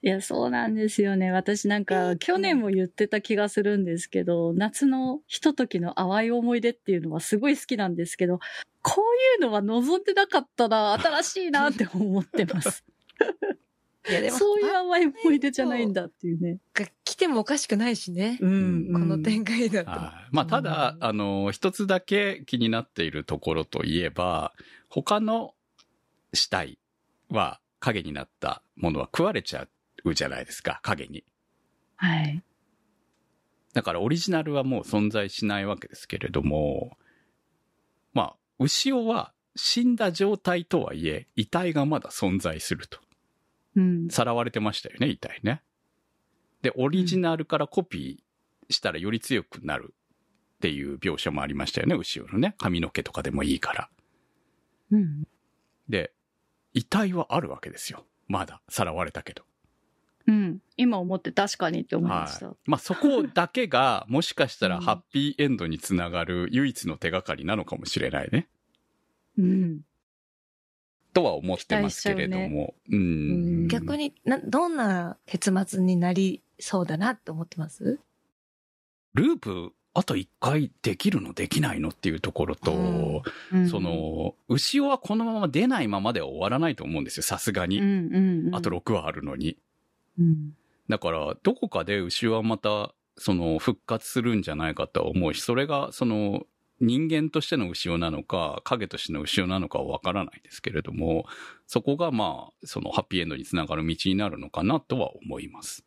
[0.01, 1.31] いや、そうなんですよね。
[1.31, 8.39] 私なんか、去年も言ってた気がするんですけど、夏のひとときの淡い思い出っていうのはすごい好きなんですけど、
[8.81, 12.83] こういうのは望んでなかったな、新しいなって思ってます。
[14.09, 16.59] いや、でも、そういう淡い思い出じゃないんだっていうね。
[16.73, 18.37] が来てもおかしくないしね。
[18.41, 18.93] うん。
[18.93, 19.91] この展開だと。
[19.91, 24.53] はいまあ、ただ、あの、一つだけ気になっているところといえば、
[24.89, 25.53] 他の
[26.33, 26.79] 死体
[27.29, 29.67] は影になったものは食われちゃ
[30.03, 31.23] うじゃないですか、影に。
[31.95, 32.43] はい。
[33.73, 36.97] だからオリジナルはもう存在しないわけですけれども、
[38.13, 42.99] まあ、牛尾は死んだ状態とはいえ、遺体がまだ存在すると。
[43.77, 44.07] うん。
[44.09, 45.61] さらわれてましたよね、遺体ね。
[46.63, 49.93] で、オリジナルからコピーしたらより強くなる
[50.55, 52.55] っていう描写もありましたよね、牛尾のね。
[52.57, 53.89] 髪の毛とかでもいいから。
[54.91, 55.27] うん。
[55.87, 56.11] で、
[56.73, 58.05] 遺体はあるわけですよ。
[58.27, 59.43] まだ、さらわれたけど。
[60.25, 60.59] うん。
[60.75, 62.47] 今思って確かにって思いました。
[62.47, 62.55] はい。
[62.65, 68.49] まあ、そこだけが、 もしかしたらうんハッピーエンドにつながる唯一の手がかりなのかもしれないね。
[69.37, 69.81] うん。
[71.17, 72.75] とは思ってますけれども。
[72.89, 77.99] うんうん逆にな、どんな結末になりそうだなって思ってます？
[79.13, 87.79] ループ、あと一回できるのできないのっていうところと、うんうんそ、の、牛尾はこのまま出ないままでは終わらないと思うんですよ、さすがに。
[87.79, 88.55] うんうんうん。
[88.55, 89.57] あと6話あるのに。
[90.19, 90.55] うん。
[90.87, 96.45] だから、どこかで牛尾はまた、その、復活するんじゃないかとは思うし、それが、その、
[96.79, 101.25] 人間としての牛尾なのか、影としての牛尾なのかはわからないですけれども、
[101.65, 105.85] そこがまあ、そのハッピーエンドにつながる道になるのかなとは思います。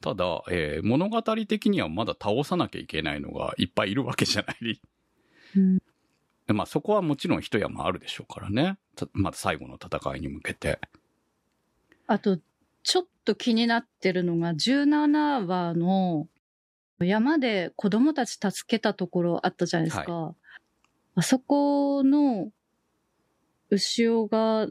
[0.00, 4.80] ただ、えー物語的にはまだ倒さなきゃいけないのがいっぱいいるわけじゃない。
[5.56, 5.78] うん
[6.46, 8.76] でまあそこはもちろん一山あるでしょうからね。
[8.96, 10.80] たまだ最後の戦いに向けて。
[12.08, 12.38] あと、
[12.82, 16.26] ちょっと気になってるのが、17話の
[17.04, 20.34] 山で子供たち助けたところあったじゃないですか。
[21.14, 22.50] あそこの
[23.70, 24.68] 牛尾が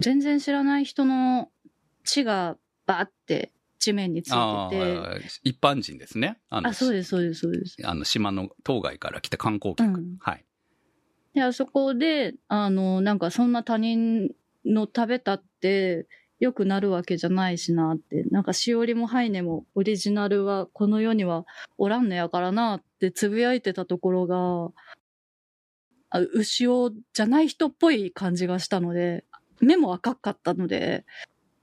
[0.00, 1.50] 全然知らない人の
[2.04, 2.56] 血が
[2.86, 4.98] バーって地面につあいてて。
[4.98, 6.40] あ、一般人ですね。
[6.48, 7.76] あのあ、そうです、そうです、そうです。
[7.84, 10.00] あの、島の当該から来た観光客。
[10.00, 10.44] うんはい。
[11.34, 14.30] で、あそこで、あの、なんかそんな他人
[14.64, 16.06] の食べたって
[16.42, 21.46] 良くなるわけじゃないしなって、なんかしおりもハイネもオリジナルはこの世には
[21.78, 24.72] おらんのやからなってつぶやいてたところが、
[26.10, 29.24] あ牛尾じゃない人っぽい感じがしたので、
[29.60, 31.04] 目も赤かったので、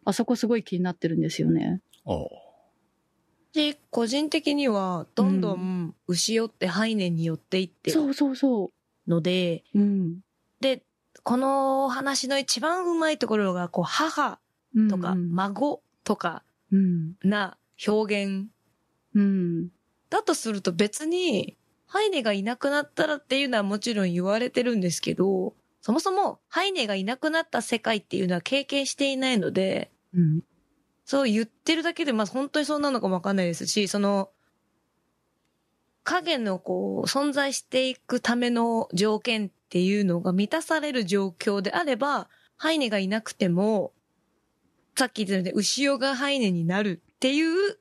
[0.06, 1.82] あそこすごい気になってるんですよね。
[3.52, 8.72] で、個人的には、どんどん牛尾ってハイネに寄っていってるそうそうそ
[9.10, 9.80] ので、う。
[9.80, 10.20] うん。
[10.62, 10.84] で、
[11.24, 14.40] この話の一番うまいところが、こう、母
[14.90, 17.14] とかうんうん孫とかうん。
[17.24, 17.58] な
[17.88, 18.48] 表現
[19.16, 19.70] うん。
[20.10, 21.58] だとすると別に、
[21.88, 30.42] ハイネがいなくなったらっていうのはもちろん言われてるんですけど、そもそもハイネがいなくなった世界っていうのは経験していないので、うん。
[31.06, 34.30] そう言ってるだけで、まあ本当にそうなのかもわかんないですし、その、
[36.04, 43.94] 影のこう、存在していくための条件っていうのが満たされる状況であれば、ハイネがいなくても、
[45.00, 47.80] さっき言ったように、牛尾がハイネになるっていう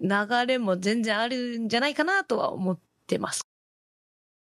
[0.00, 3.42] 流れも全然あるんじゃないかなとは思ってます。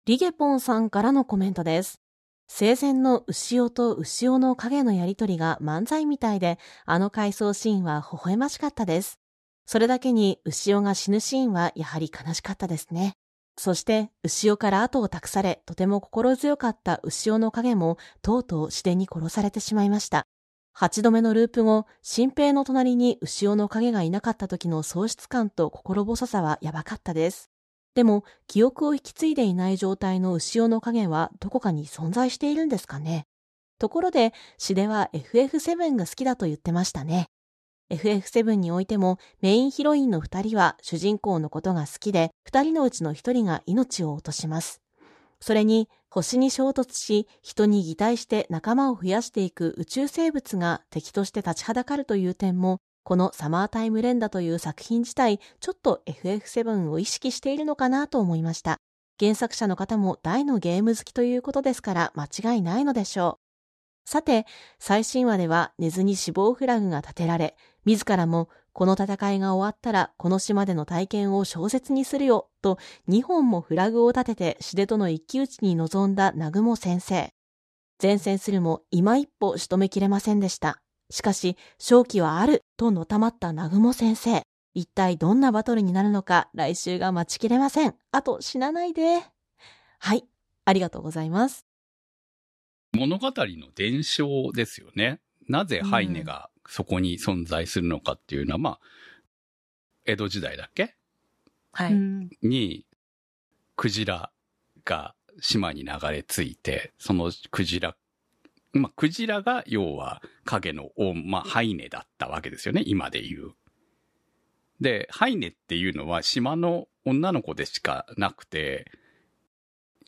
[0.06, 2.00] リゲポンさんからのコメントです。
[2.48, 9.20] 生前の牛尾と牛尾の影のやりとりが漫才みたいで、あの回想シーンは微笑ましかったです。
[9.66, 13.18] それだけに牛尾が死ぬシーンはやはり悲しかったですね。
[13.58, 20.26] そして、牛尾から後を託され、とても心強かった牛尾の影も、とうとう自然に殺されてしまいました。
[20.78, 27.50] 八度目のループ後、新平の隣に牛尾の影がいなかった時の喪失感と心細さはやばかったです。
[27.94, 33.26] でも、記憶を引き継いでいない状態の牛尾の影はどこかに存在しているんですかね？
[33.80, 37.28] ところで、シデは FF7 が好きだと言ってましたね。
[37.90, 44.82] FF7 においてもメインヒロインの二人は主人公のことが好きで、二人のうちの一人が命を落とします。
[45.46, 58.80] それに、星に衝突し、人に擬態して仲間を増やしていく宇宙生物が敵として立ちはだかるという点も、このサマータイム連打という作品自体、ちょっと FF7 を意識しているのかなと思いました。
[59.20, 63.38] 原作者の方も大のゲーム好きということですから間違いないのでしょ
[64.08, 64.10] う。
[64.10, 64.48] さて、
[64.80, 77.30] 最新話では寝ずに死亡フラグが立てられ、自らもこの戦いが終わったらこの島での体験を小説にするよと2本もフラグを立ててシデとの一騎打ちに臨んだ南雲先生。
[78.04, 80.82] 前線するも今一歩仕留めきれませんでした。
[81.10, 84.42] しかし、勝機はあるとのたまった南雲先生。
[84.74, 87.96] 一体どんなバトルになるのか来週が待ちきれません。
[88.12, 89.22] あと死なないで。
[90.00, 90.26] はい、
[90.66, 91.66] ありがとうございます。
[92.92, 95.22] 物語の伝承ですよね。
[95.48, 98.80] なぜハイネがそこに存在するのかっていうのは、まあ、
[100.06, 100.96] 江戸時代だっけ？
[101.72, 101.94] はい。
[101.94, 102.30] うん。
[102.42, 102.86] に、
[103.76, 104.32] クジラ
[104.86, 107.96] が島に流れ着いて、そのクジラ、
[108.74, 113.52] まあ、クジラが要は影の王、まあ、ハイネだったわけですよね、今で言う。
[114.80, 118.92] で、ハイネっていうのは島の女の子でしかなくて、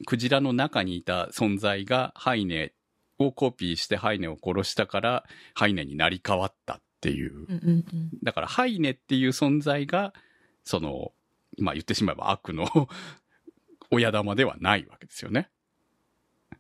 [0.06, 2.74] クジラの中にいた存在がハイネ
[3.20, 7.84] をコピーしてハイネを殺したから、ハイネになり変わったっていう。
[8.24, 10.14] だから、ハイネっていう存在が、
[10.64, 11.12] その、
[11.60, 12.68] まあ言ってしまえば悪の
[13.90, 15.50] 親玉ではないわけですよね。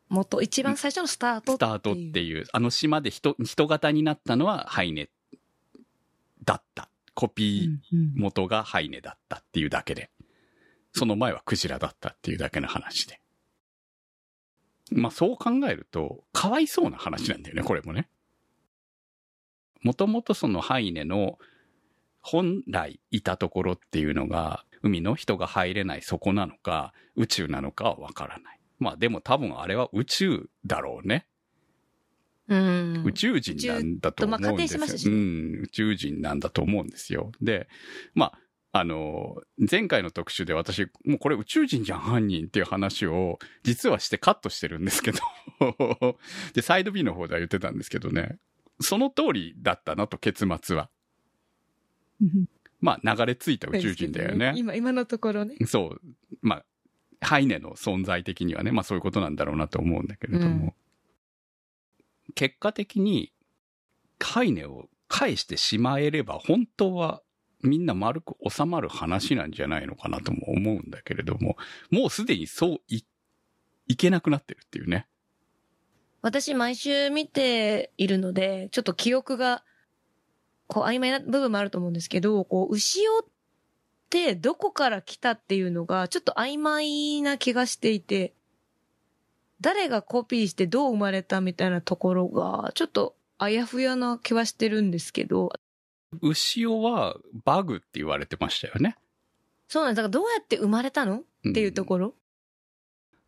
[0.10, 5.10] 元、一番最初のスタートスタートっていう、あの島で人、人型になったのはハイネ
[6.44, 6.90] だった。
[7.14, 10.12] コピーうん元がハイネだったっていうだけで。
[10.94, 13.20] その前はクジラだったっていうだけの話で。
[14.92, 18.10] まあそう考えると、かわいそうな話なんだよね、これもね。
[19.82, 21.38] もともとそのハイネの
[22.22, 28.60] 本来いたところっていうのが、海の人が入れない底なのか、宇宙なのかはわからない。
[28.80, 31.28] まあでも多分あれは宇宙だろうね。
[32.48, 33.04] うん。
[33.06, 34.84] 宇宙人なんだと思うんですよ。
[34.84, 37.32] 宇宙とまあうん、宇宙人なんだと思うんですよ。
[37.42, 37.68] で、
[38.14, 38.40] まあ、
[38.80, 45.20] あの、前回の特集で私、もうこれ宇宙人じゃん、犯人っていう話を、実はしてカットしてるんですけど、
[46.54, 48.38] で、サイド B の方では言ってたんですけどね、
[48.80, 50.90] その通りだったなと、結末は。
[52.22, 52.46] うん
[52.80, 54.54] まあ、流れ着いた宇宙人だよね。
[54.56, 55.56] 今、今のところね。
[55.66, 56.02] そう。
[56.42, 56.66] まあ、
[57.22, 60.74] ハイネの存在的にはね、まあそういうことなんだろうなと思うんだけれども、うん
[62.36, 63.32] 結果的に、
[64.20, 67.24] ハイネを返してしまえれば、本当は
[67.64, 71.58] みんな丸く収まる話なんじゃないのかなとも思うんだけれども、
[71.90, 73.04] もうすでにそうい、
[73.88, 75.08] いけなくなってるっていうね。
[76.22, 79.64] 私、毎週見ているので、ちょっと記憶が、
[80.68, 83.26] こう、曖昧な部分もあると思うんですけど、こう、牛尾っ
[84.10, 88.34] てどこから来たっていうのが、ちょっと曖昧な気がしていて、
[89.62, 95.52] 誰がコピーしてどう生まれたみたいなところが、ちょっとあやふやな気はしてるんですけど、
[96.22, 98.96] 牛尾はバグって言われてましたよね。
[99.68, 99.98] そうなんです。
[99.98, 101.18] だからどうやって生まれたの？
[101.18, 102.14] っていうところ。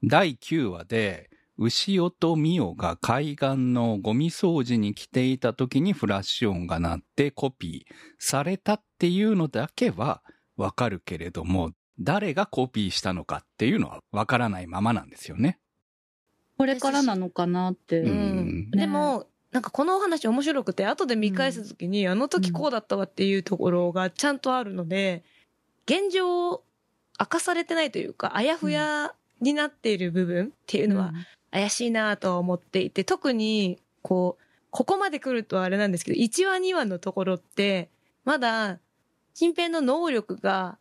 [0.04, 10.22] 第9話で、牛尾とミオが海岸のゴミ掃除に来ていた時にフラッシュ音が鳴ってコピーされたっていうのだけは
[10.56, 15.60] わかるけれども、誰がコピーしたのかっていうのはわからないままなんですよね。
[16.58, 18.00] これからなのかなって。
[18.00, 18.70] ううんん。
[18.72, 25.24] ねでも、なんかこのお話面白くて、後で見返すときに、あの時こうだったわっていうところがちゃんとあるので、
[25.86, 26.64] 現状、
[27.20, 31.14] 明かされてないというか、あやふやになっている部分っていうのは
[31.52, 37.90] 怪しいなとは思っていて、特に、こう、ここまで来るとあれなんですけど、1話2話のところって、
[38.26, 38.80] まだ、
[39.34, 40.78] 新平の能力が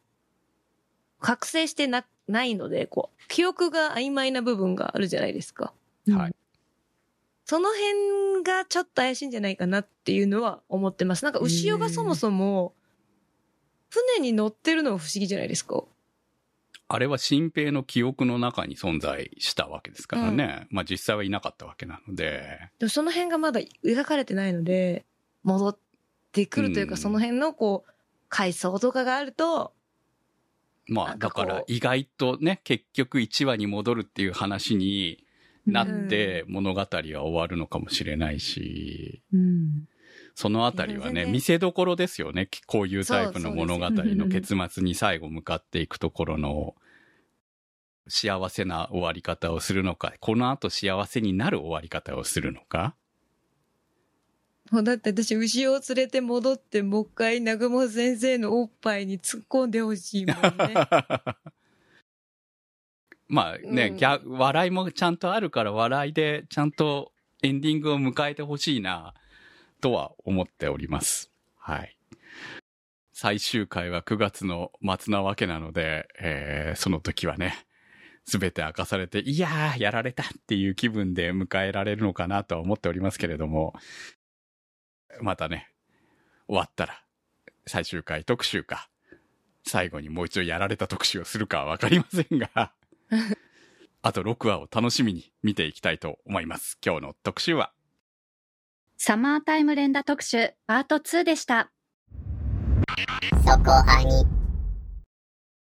[1.20, 5.72] 覚醒してな、ないので、こう、記憶が曖昧な部分があるじゃないですか。
[6.10, 6.37] はい。
[7.48, 11.24] その辺がちょっと怪しいんじゃないかなっていうのは思ってます。
[11.24, 12.74] なんか、牛尾がそもそも、
[13.88, 15.82] 船に乗ってるのが不思議じゃないですか？
[16.88, 20.66] あれは新平の記憶の中に存在したわけですからね。
[20.68, 22.70] まあ実際はいなかったわけなので。
[22.78, 25.06] でもその辺がまだ描かれてないので、
[25.42, 25.78] 戻っ
[26.32, 27.92] てくるというか、うんその辺のこう、
[28.28, 29.72] 回想とかがあると、
[30.86, 35.24] まあだから意外とね、結局1話に戻るっていう話に
[35.72, 39.88] なって物語は終わるのかもしれないし、うん。
[40.34, 42.48] そのあたりはいね、見せどころですよね。
[42.66, 46.74] こういうタイプの物語の結末に最後向かっていくところの
[48.08, 52.94] 幸せな終わり方をするのか、この後幸せになる終わり方をするのか。
[54.70, 60.74] もうだって私、牛を連れて戻って、もう一回、南雲先生のおっぱいに突っ込んでほしいもんね。
[63.28, 67.12] まあね、うんギャ笑いもちゃんとあるから笑いでちゃんと
[67.42, 69.14] エンディングを迎えてほしいな、
[69.80, 71.30] とは思っております。
[71.56, 71.96] はい。
[73.12, 77.66] 最終回は9月の末なわけなので、えーその時はね、
[78.24, 83.74] すべて明かされて、いやー、やられたっていう気分で迎えられるのかなとは思っておりますけれども、
[85.22, 85.70] またね、
[86.46, 87.02] 終わったら、
[87.66, 88.88] 最終回特集か、
[89.64, 92.72] 最後にもう一度やられた特集をするかはわかりませんが、
[94.02, 96.78] あと6話を楽しみに見ていきたいと思います。
[96.84, 97.72] 今日の特集は、
[98.96, 101.70] サマータイム連打特集パート2でした。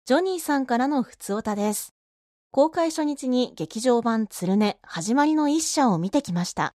[0.04, 1.94] ジョニーさんからのふつおたです。
[2.50, 6.74] 公開初日に劇場版つるね始まりの一社を見てきました。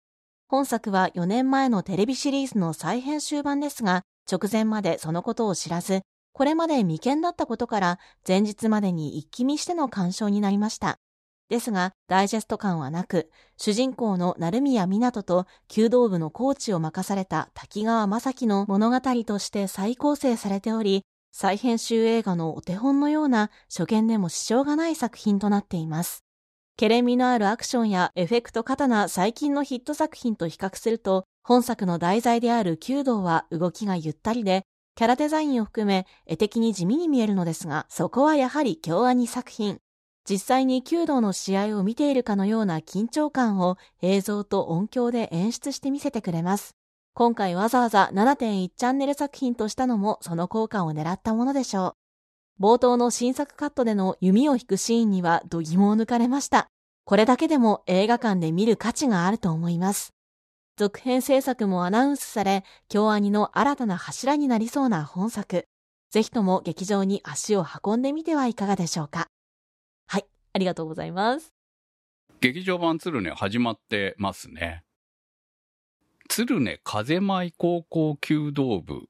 [0.48, 6.02] 本作は4年前のテレビシリーズの再編集版ですが、直前までそのことを知らず、
[6.34, 10.98] これまで未見だったことから、前日までに一気見しての鑑賞になりました。
[11.50, 26.24] ですが、ダイジェスト感はなく、主人公の成宮湊と弓道部のコーチを任された滝川正樹の物語として再構成されており、再編集映画のお手本のような初見でも支障がない作品となっています。
[26.76, 34.64] ケレン味のあるアクションやエフェクト過多な最近のヒット作品と比較すると、本作の題材である弓道は動きがゆったりで、
[34.96, 39.80] キャラデザインを含め絵的に地味に見えるのですが、そこはやはり京アニ作品。
[40.30, 46.76] 実際に弓道の試合を見ているかのような緊張感を映像と音響で演出して見せてくれます。
[47.16, 51.96] 今回わざわざ7.1チャンネル作品としたのもその効果を狙ったものでしょ
[52.60, 52.64] う。
[52.64, 56.68] 冒頭の新作カットでの弓を引くシーンには度肝を抜かれました。
[57.04, 60.14] これだけでも映画館で見る価値があると思います。
[60.76, 65.68] 続編制作もアナウンスされ、京アニの新たな柱になりそうな本作。
[66.10, 69.28] ぜひとも劇場に足を運んでみてはいかがでしょうか。
[70.08, 71.54] はい、ありがとうございます。
[72.42, 74.84] 劇場版鶴音始まってますね。
[76.28, 79.04] 鶴音風舞高校弓道部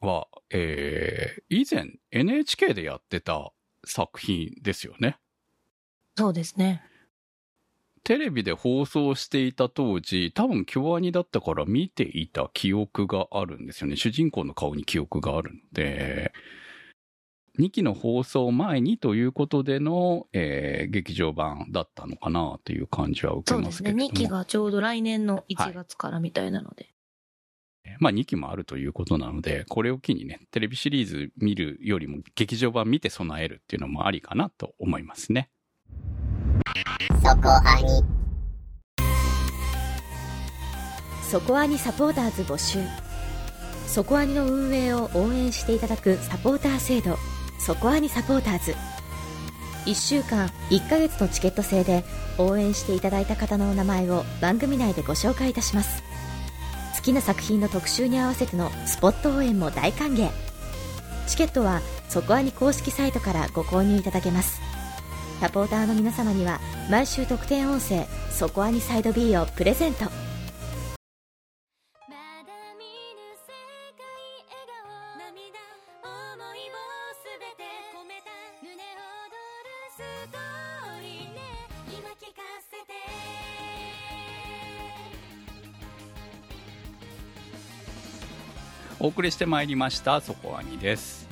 [0.00, 3.52] は、えー、以前 NHK でやってた
[3.86, 5.18] 作品ですよね。
[6.18, 6.84] そうですね。
[8.04, 13.96] テレビで放送していた当時、多分京アニだったから見ていた記憶があるんですよね。
[13.96, 16.32] 主人公の顔に記憶があるので、
[17.58, 23.64] 2期の放送前にということでの、えー劇場版だったのかなという感じは受けそうですね。
[23.64, 24.10] ますけれども。
[24.10, 26.94] 2期がちょうど来年の1月からみたいなので。
[27.98, 35.50] まあ2期もあるということなので、これを機にね、テレビシリーズ見るよりも劇場版見て備えるっていうのもありかなと思いますね。
[41.30, 41.78] そこアニ。
[41.78, 42.78] サポーターズ募集。
[43.86, 47.16] そこアニの運営を応援していただくサポーター制度。
[47.58, 48.74] そこアニサポーターズ。
[49.86, 52.04] 1週間1ヶ月のチケット制で
[52.38, 56.02] 応援していただいた方のお名前を番組内でご紹介いたします。
[56.96, 60.30] 好きな作品の特集に合わせてのスポット応援も大歓迎。
[61.26, 64.69] チケットはそこアニ公式サイトからご購入いただけます。
[65.40, 66.60] サポーターの皆様には
[66.90, 70.04] 毎週特典音声「そこアニサイド B」をプレゼント。
[89.02, 91.29] お送りしてまいりましたそこアニです。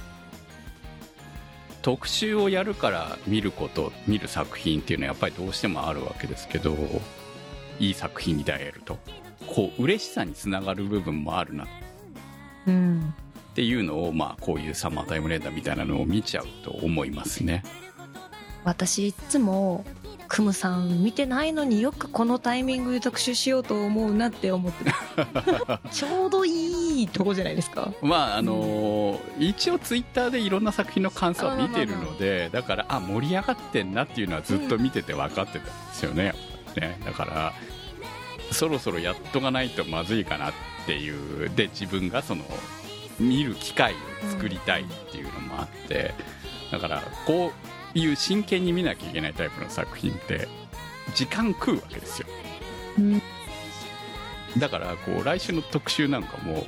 [1.89, 6.76] 特集をやるから見ること見る作品っていうのはやっぱりどうしてもあるわけですけど
[7.80, 8.99] いい作品に出会えると
[9.47, 11.66] こう嬉しさにつながる部分もあるな
[12.66, 13.14] うん。
[13.53, 17.64] っていうのをまあこういうサマータイムレンダーみたいなのを見ちゃうと思いますね
[18.64, 19.86] 私いつも、
[20.28, 24.93] クムさん見てないのによくこのタイミングで特集しようと思うなって思ってる
[25.91, 27.95] ちょうどいいとこじゃないですか。
[28.03, 36.34] まああのー一応ツイッターでいろんな作品の感想は見てるのでだからあ盛り上がってんなっていうのはずっと見てて分かってたんですよね,、やっ
[36.74, 37.01] ぱね。
[37.05, 37.53] だから
[38.53, 40.53] そろそろやっとかないとまずいかなっ
[40.86, 42.45] ていうで自分がその
[43.20, 43.97] 見る機会を
[44.30, 46.14] 作りたいっていうのもあって
[46.70, 47.53] だからこ
[47.95, 50.49] ういう真剣に見なきゃいけないタイプの作品って
[51.14, 52.28] 時間食うわけですよ。
[52.99, 53.22] うん。
[54.59, 56.66] だからこう来週の特集なんかも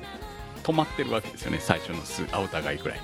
[0.71, 1.59] 止まってるわけですよね。
[1.61, 3.01] 最初の数あお互いくらい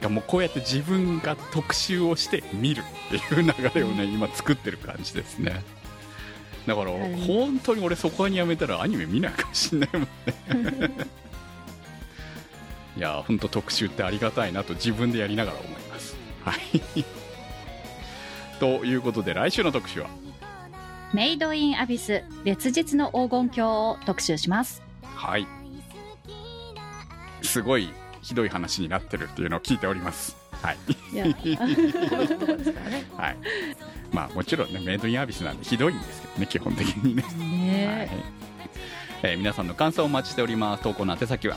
[0.00, 0.08] で。
[0.08, 5.62] もうこうやって自分が特集をして見るっていう流れをね今作ってる感じですね。
[6.66, 7.26] だからはい。
[7.26, 10.08] 本当に俺そこにやめたらアニメ見ないかもしんないもんね。
[12.96, 16.16] いや本当特集ってありがたいなと自分でやりながら思います。
[16.44, 17.04] はい。
[18.60, 20.08] ということで来週の特集は？
[21.14, 24.82] メイドインアビス烈日の黄金鏡を特集します。
[25.14, 25.46] はい。
[27.44, 27.88] すごい
[28.22, 30.36] ひどい話になってるっていうのを聞いております。
[30.62, 30.76] はい。
[31.12, 31.34] い ね。
[33.16, 33.36] はい。
[34.12, 37.22] まあもちろんね、メイドインアビスなんでひどいんですけどね、基本的にね。
[37.22, 38.08] はいね
[39.22, 40.82] えー皆さんの感想をお待ちしております。
[40.82, 41.56] 投稿の宛先は、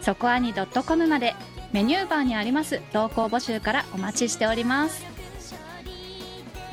[0.00, 1.34] そこアニ .com まで
[1.72, 5.04] メニューバーにあります投稿募集からお待ちしております。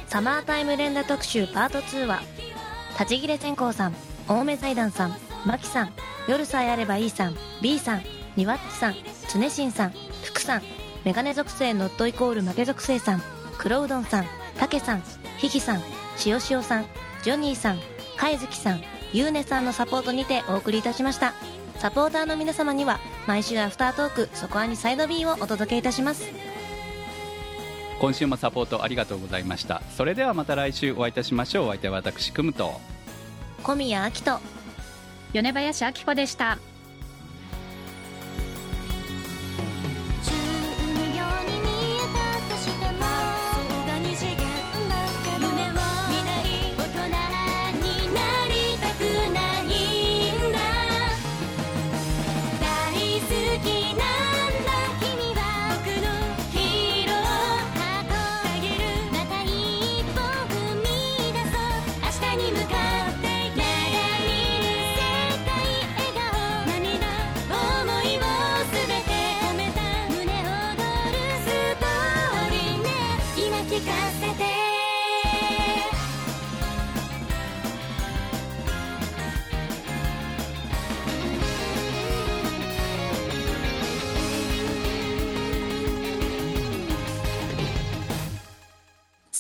[0.07, 2.22] サマータイム連打特集パート2は、
[2.99, 3.95] 立ち切れ線香さん、
[4.28, 5.15] 青梅財団さん、
[5.46, 5.94] マキさん、
[6.28, 8.02] 夜さえあればいいさん、B さん、
[8.36, 8.96] ニワッチさん、
[9.28, 10.62] つねしんさん、福さん、
[11.04, 13.24] メガネ属性ノットイコール負け属性さん、
[13.58, 14.26] 黒うどんさん、
[14.58, 15.04] たけさん、
[15.38, 15.84] ひひさん、
[16.18, 16.86] しおしおさん、
[17.24, 17.80] ジョニーさん、
[18.18, 18.84] かいずきさん、
[19.14, 21.34] ゆうねさんのサポートにてお送りいたしました。
[21.80, 26.26] サポーターの皆様には、毎週アフタートーク、そこアニサイド B をお届けいたします。
[28.00, 29.82] 今週もサポートありがとうございました。
[29.98, 31.66] それではまた来週お会いいたしましょう。
[31.66, 32.80] お相手は私、くむと。
[33.64, 34.39] 小宮明と、
[35.34, 36.70] 米林明子でした。